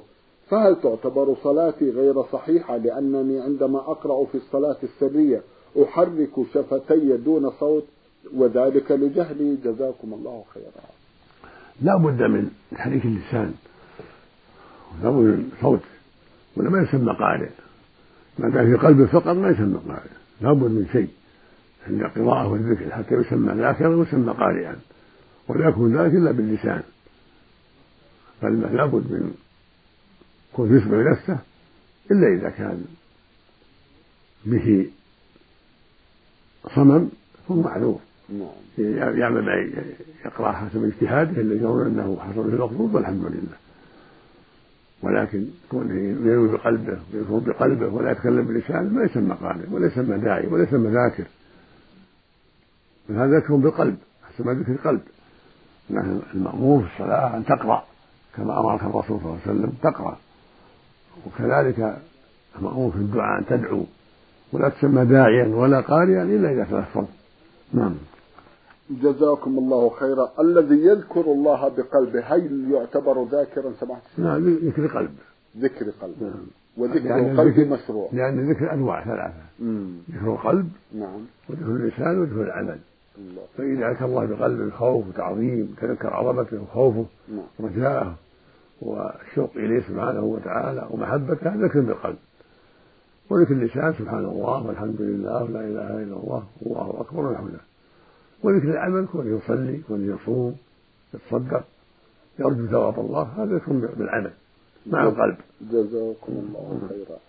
فهل 0.49 0.81
تعتبر 0.81 1.35
صلاتي 1.43 1.89
غير 1.91 2.23
صحيحة؟ 2.23 2.77
لأنني 2.77 3.39
عندما 3.39 3.79
أقرأ 3.79 4.25
في 4.25 4.35
الصلاة 4.35 4.77
السرية 4.83 5.41
أحرك 5.83 6.29
شفتي 6.53 7.17
دون 7.17 7.51
صوت؟ 7.59 7.83
وذلك 8.33 8.91
لجهلي 8.91 9.55
جزاكم 9.55 10.13
الله 10.13 10.43
خيرا. 10.53 10.85
لا 11.81 11.97
بد 11.97 12.23
من 12.23 12.49
تحريك 12.71 13.05
اللسان. 13.05 13.53
لا 15.03 15.09
بد 15.09 15.15
من 15.15 15.51
صوت. 15.61 15.81
ولا 16.55 16.69
ما 16.69 16.81
يسمى 16.81 17.13
قارئ. 17.13 17.49
ما 18.39 18.49
كان 18.51 18.77
في 18.77 18.87
قلبه 18.87 19.05
فقط 19.05 19.27
ما 19.27 19.49
يسمى 19.49 19.79
قارئ. 19.87 20.09
لا 20.41 20.53
بد 20.53 20.71
من 20.71 20.87
شيء. 20.91 21.09
عند 21.87 22.01
القراءة 22.01 22.47
والذكر 22.47 22.91
حتى 22.91 23.15
يسمى 23.15 23.53
ذاكرا 23.53 23.95
ويسمى 23.95 24.33
قارئا. 24.33 24.75
ولا 25.47 25.69
يكون 25.69 25.97
ذلك 25.97 26.13
إلا 26.13 26.31
باللسان. 26.31 26.83
فالماء 28.41 28.71
لابد 28.73 29.11
من 29.11 29.33
كون 30.53 30.77
يشبع 30.77 31.11
نفسه 31.11 31.39
إلا 32.11 32.27
إذا 32.27 32.49
كان 32.49 32.85
به 34.45 34.91
صمم 36.75 37.09
فهو 37.47 37.61
معذور. 37.61 37.99
نعم. 38.29 39.17
يعمل 39.19 39.41
ما 39.41 39.53
يقرأ 40.25 40.51
حسب 40.51 40.83
اجتهاده 40.83 41.41
الذي 41.41 41.59
يرون 41.59 41.87
أنه 41.87 42.17
حصل 42.19 42.43
به 42.43 42.53
المقصود 42.53 42.95
والحمد 42.95 43.25
لله. 43.25 43.57
ولكن 45.03 45.45
كونه 45.71 45.95
ينوي 45.95 46.51
بقلبه 46.51 46.99
ويفهم 47.13 47.39
بقلبه 47.39 47.87
ولا 47.87 48.11
يتكلم 48.11 48.47
بلسانه 48.47 48.89
ما 48.89 49.03
يسمى 49.03 49.35
قارئ 49.41 49.69
ولا 49.71 49.87
يسمى 49.87 50.17
داعي 50.17 50.47
ولا 50.47 50.63
يسمى 50.63 50.89
ذاكر 50.89 51.27
هذا 53.09 53.37
ذكر 53.37 53.55
بالقلب 53.55 53.97
حسب 54.23 54.49
ذكر 54.49 54.71
القلب. 54.71 55.01
لكن 55.89 56.19
المأمور 56.33 56.83
في 56.83 56.87
الصلاة 56.93 57.37
أن 57.37 57.45
تقرأ 57.45 57.83
كما 58.35 58.59
أمرك 58.59 58.81
الرسول 58.81 59.19
صلى 59.19 59.25
الله 59.25 59.39
عليه 59.47 59.59
وسلم 59.59 59.71
تقرأ. 59.83 60.17
وكذلك 61.25 61.97
المأمور 62.59 62.91
في 62.91 62.97
الدعاء 62.97 63.39
أن 63.39 63.45
تدعو 63.45 63.85
ولا 64.53 64.69
تسمى 64.69 65.05
داعيا 65.05 65.47
ولا 65.47 65.79
قارئا 65.81 66.23
إلا 66.23 66.51
إذا 66.51 66.63
تلفظ. 66.63 67.05
نعم. 67.73 67.95
جزاكم 68.89 69.57
الله 69.57 69.89
خيرا. 69.89 70.31
الذي 70.39 70.75
يذكر 70.75 71.21
الله 71.21 71.67
بقلبه 71.67 72.19
هل 72.19 72.71
يعتبر 72.71 73.23
ذاكرا 73.23 73.73
سمعت 73.79 74.01
نعم 74.17 74.49
ذكر 74.49 74.87
قلب. 74.87 75.15
ذكر 75.57 75.85
قلب. 76.01 76.23
نعم. 76.23 76.47
وذكر 76.77 77.15
القلب 77.15 77.59
مشروع. 77.59 78.09
لأن 78.13 78.51
ذكر 78.51 78.73
أنواع 78.73 79.05
ثلاثة. 79.05 79.43
مم. 79.59 79.97
ذكر 80.11 80.33
القلب 80.33 80.69
نعم. 80.93 81.21
وذكر 81.49 81.65
اللسان 81.65 82.19
وذكر 82.21 82.41
العمل. 82.41 82.79
الله. 83.17 83.41
فإذا 83.57 83.93
ذكر 83.93 84.05
الله 84.05 84.25
بقلب 84.25 84.69
خوف 84.73 85.07
وتعظيم 85.07 85.75
تذكر 85.81 86.13
عظمته 86.13 86.61
وخوفه 86.61 87.05
نعم. 87.29 87.45
ورجاءه 87.59 88.15
والشوق 88.81 89.51
إليه 89.55 89.81
سبحانه 89.81 90.23
وتعالى 90.23 90.87
ومحبته 90.91 91.55
ذكر 91.55 91.81
بالقلب. 91.81 92.17
وذكر 93.29 93.53
اللسان 93.53 93.93
سبحان 93.93 94.25
الله 94.25 94.67
والحمد 94.67 95.01
لله 95.01 95.43
ولا 95.43 95.59
إله 95.59 96.03
إلا 96.03 96.15
الله 96.15 96.43
والله 96.61 97.01
أكبر 97.01 97.25
والحمد 97.25 97.49
لله. 97.49 97.76
وذكر 98.43 98.69
العمل 98.71 99.07
كونه 99.11 99.37
يصلي 99.37 99.77
كونه 99.87 100.15
يصوم 100.15 100.57
يتصدق 101.13 101.63
يرجو 102.39 102.67
ثواب 102.67 102.99
الله 102.99 103.23
هذا 103.37 103.55
يكون 103.55 103.79
بالعمل 103.79 104.33
مع 104.85 105.03
القلب. 105.03 105.37
جزاكم 105.61 106.31
الله 106.31 106.81
خيرا. 106.89 107.19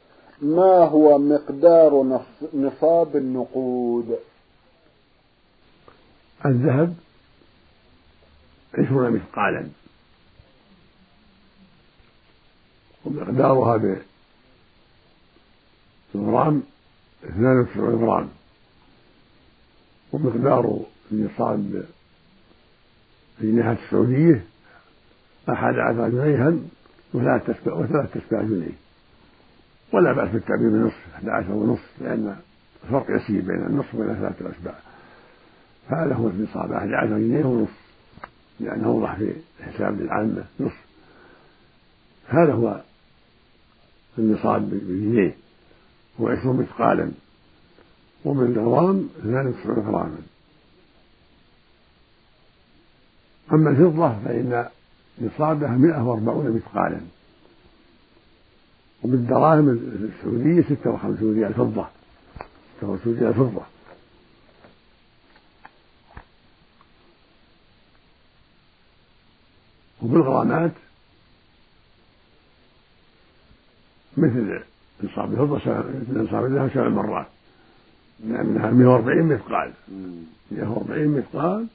ما 0.43 0.85
هو 0.85 1.19
مقدار 1.19 2.23
نصاب 2.55 3.17
النقود؟ 3.17 4.19
الذهب 6.47 6.95
عشرون 8.75 9.11
مثقالا. 9.11 9.69
ومقدارها 13.05 14.03
بالغرام 16.15 16.63
اثنان 17.25 17.61
وتسعون 17.61 18.05
غرام 18.05 18.29
ومقدار 20.13 20.81
النصاب 21.13 21.85
في 23.39 23.45
الناحية 23.45 23.85
السعودية 23.85 24.45
أحد 25.49 25.75
عشر 25.75 26.09
جنيها 26.09 26.55
وثلاث 27.15 27.47
تسبع 27.47 27.73
وثلاث 27.75 28.13
تسبع 28.15 28.43
جنيه 28.43 28.73
ولا 29.93 30.13
بأس 30.13 30.29
بالتعبير 30.31 30.69
بنصف 30.69 31.15
أحد 31.15 31.29
عشر 31.29 31.53
ونصف 31.53 31.91
لأن 32.01 32.37
الفرق 32.85 33.17
يسير 33.17 33.41
بين 33.41 33.67
النصف 33.67 33.95
وبين 33.95 34.15
ثلاثة 34.15 34.51
أسباع. 34.51 34.75
فهذا 35.89 36.15
هو 36.15 36.29
النصاب 36.29 36.73
أحد 36.73 36.89
عشر 36.93 37.19
جنيه 37.19 37.45
ونصف 37.45 37.79
لأنه 38.61 38.87
أوضح 38.87 39.17
في 39.17 39.33
الحساب 39.61 40.01
للعامة 40.01 40.45
نصف. 40.61 40.85
هذا 42.29 42.53
هو 42.53 42.81
النصاب 44.19 44.71
بالجنيه 44.71 45.37
هو 46.21 46.29
عشرون 46.29 46.57
مثقالا 46.57 47.11
وبالغرام 48.25 49.09
اثنان 49.21 49.47
وتسعون 49.47 49.79
غراما. 49.79 50.19
أما 53.53 53.71
الفضة 53.71 54.19
فإن 54.25 54.69
نصابها 55.21 55.71
مئة 55.71 56.03
وأربعون 56.03 56.51
مثقالا. 56.51 57.01
وبالدراهم 59.03 59.69
السعودية 59.69 60.63
ستة 60.63 60.91
وخمسون 60.91 61.35
ريال 61.35 61.55
فضة. 61.55 61.87
ستة 62.77 62.89
وخمسون 62.89 63.19
ريال 63.19 63.35
فضة. 63.35 63.63
وبالغرامات 70.03 70.73
مثل 74.17 74.61
نصاب 75.05 75.33
الفضة 75.33 75.57
مثل 75.57 76.23
نصاب 76.23 76.45
الذهب 76.45 76.71
سبع 76.75 76.89
مرات. 76.89 77.27
لأنها 78.25 78.71
140 78.71 79.23
مثقال. 79.23 79.73
140 80.51 81.09
مثقال 81.09 81.67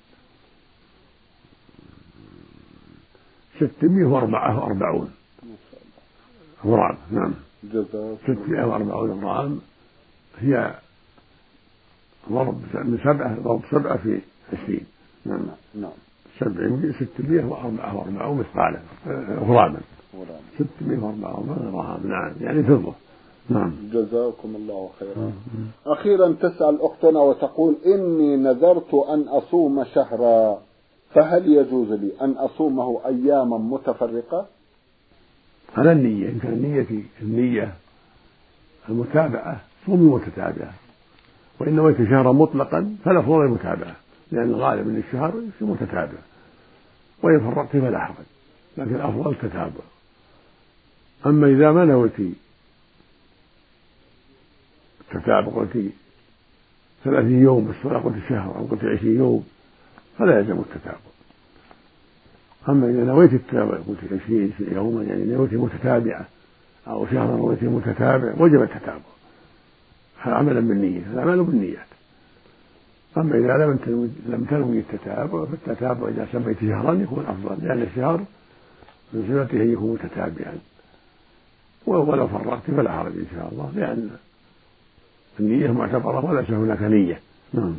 644 3.68 5.08
غرام 6.66 6.98
نعم. 7.12 7.34
644 7.72 9.24
غرام. 9.24 9.60
هي 10.40 10.76
ضرب 12.32 12.62
من 12.74 13.00
سبعة 13.04 13.40
ضرب 13.40 13.62
سبعة 13.72 13.98
في 13.98 14.20
عشرين. 14.54 14.86
نعم. 15.26 15.40
نعم. 15.76 15.92
ستمية 17.00 17.44
وأربعة 17.44 17.98
وأربعون 17.98 18.38
مثقالا 18.38 18.80
غراما. 19.40 19.80
ستمية 20.60 21.00
وأربعة 21.04 21.32
غرام 21.32 22.08
نعم. 22.08 22.34
يعني 22.42 22.64
فضة. 22.64 22.94
نعم. 23.50 23.74
جزاكم 23.94 24.56
الله 24.56 24.90
خيرا. 25.00 25.32
أخيرا 25.86 26.32
تسأل 26.32 26.82
أختنا 26.82 27.20
وتقول 27.20 27.76
إني 27.86 28.38
نذرت 28.38 28.94
أن 28.94 29.22
أصوم 29.28 29.84
شهرا. 29.84 30.58
فهل 31.14 31.48
يجوز 31.48 31.92
لي 31.92 32.12
أن 32.22 32.32
أصومه 32.32 33.02
أياما 33.06 33.58
متفرقة؟ 33.58 34.48
على 35.78 35.92
النية 35.92 36.30
إن 36.30 36.40
كان 36.40 36.62
نيتي 36.62 37.04
النية 37.22 37.74
المتابعة 38.90 39.62
صومي 39.86 40.16
متتابعة 40.16 40.74
وإن 41.60 41.76
نويت 41.76 41.98
شهرا 41.98 42.32
مطلقا 42.32 42.96
فالأفضل 43.06 43.46
المتابعة 43.46 43.96
لأن 44.32 44.50
الغالب 44.50 44.90
أن 44.90 45.04
الشهر 45.08 45.42
متتابع. 45.62 46.18
وإن 47.24 47.40
فرقت 47.40 47.72
فلا 47.72 48.00
حرج 48.00 48.26
لكن 48.78 48.96
الأفضل 48.96 49.32
التتابع 49.32 49.84
أما 51.26 51.48
إذا 51.48 51.72
ما 51.72 51.86
نويت 51.86 52.20
التتابع 55.02 55.48
قلت 55.48 55.92
ثلاثين 57.04 57.42
يوم 57.42 57.68
بس 57.68 57.86
ولا 57.86 58.00
قلت 58.00 58.16
شهر 58.30 58.58
أو 58.58 58.66
قلت 58.66 58.84
عشرين 58.84 59.16
يوم 59.16 59.46
فلا 60.20 60.40
يلزم 60.40 60.60
التتابع. 60.60 60.98
أما 62.70 62.90
إذا 62.90 63.04
نويت 63.04 63.34
التتابع 63.34 63.78
قلت 63.78 64.22
عشرين 64.24 64.54
يوما 64.60 65.04
يعني 65.04 65.26
نويت 65.26 65.54
متتابعة 65.54 66.26
أو 66.88 67.08
شهرا 67.08 67.38
نويت 67.38 67.64
متتابع 67.64 68.34
وجب 68.38 68.62
التتابع. 68.62 69.14
هذا 70.22 70.36
عملا 70.36 70.60
بالنية 70.60 71.02
الأعمال 71.14 71.44
بالنيات. 71.44 71.88
أما 73.18 73.38
إذا 73.38 73.66
لم 73.66 73.80
لم 74.28 74.46
تنوي 74.50 74.80
التتابع 74.80 75.46
فالتتابع 75.46 76.08
إذا 76.08 76.28
سميت 76.32 76.60
شهرا 76.60 76.94
يكون 76.94 77.26
أفضل 77.26 77.68
لأن 77.68 77.82
الشهر 77.82 78.18
من 79.14 79.26
سنته 79.28 79.64
أن 79.64 79.74
يكون 79.74 79.94
متتابعا. 79.94 80.58
ولو 81.86 82.28
فرقت 82.28 82.72
فلا 82.72 82.92
حرج 82.92 83.12
إن 83.12 83.28
شاء 83.36 83.50
الله 83.52 83.72
لأن 83.76 84.10
النية 85.40 85.72
معتبرة 85.72 86.26
وليس 86.26 86.50
هناك 86.50 86.82
نية. 86.82 87.20
نعم. 87.54 87.76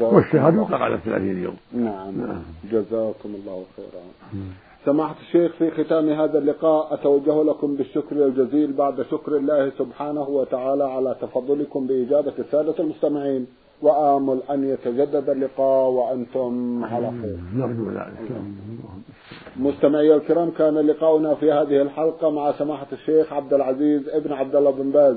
والشهر 0.00 0.54
يوقع 0.54 0.76
على 0.76 0.98
ثلاثين 1.04 1.38
يوم. 1.42 1.56
نعم. 1.72 2.20
نعم. 2.20 2.42
جزاكم 2.72 3.34
الله 3.34 3.64
خيرا. 3.76 4.02
سماحة 4.84 5.14
الشيخ 5.20 5.52
في 5.52 5.70
ختام 5.70 6.08
هذا 6.08 6.38
اللقاء 6.38 6.94
أتوجه 6.94 7.42
لكم 7.42 7.76
بالشكر 7.76 8.26
الجزيل 8.26 8.72
بعد 8.72 9.02
شكر 9.02 9.36
الله 9.36 9.72
سبحانه 9.78 10.28
وتعالى 10.28 10.84
على 10.84 11.16
تفضلكم 11.20 11.86
بإجابة 11.86 12.32
السادة 12.38 12.74
المستمعين 12.78 13.46
وآمل 13.82 14.40
أن 14.50 14.64
يتجدد 14.64 15.30
اللقاء 15.30 15.90
وأنتم 15.90 16.84
على 16.84 17.12
خير. 17.22 17.38
نرجو 17.54 17.90
ذلك. 17.90 18.42
مستمعي 19.56 20.14
الكرام 20.14 20.50
كان 20.50 20.74
لقاؤنا 20.74 21.34
في 21.34 21.52
هذه 21.52 21.82
الحلقة 21.82 22.30
مع 22.30 22.52
سماحة 22.52 22.86
الشيخ 22.92 23.32
عبد 23.32 23.54
العزيز 23.54 24.08
ابن 24.08 24.32
عبد 24.32 24.56
الله 24.56 24.70
بن 24.70 24.90
باز. 24.90 25.16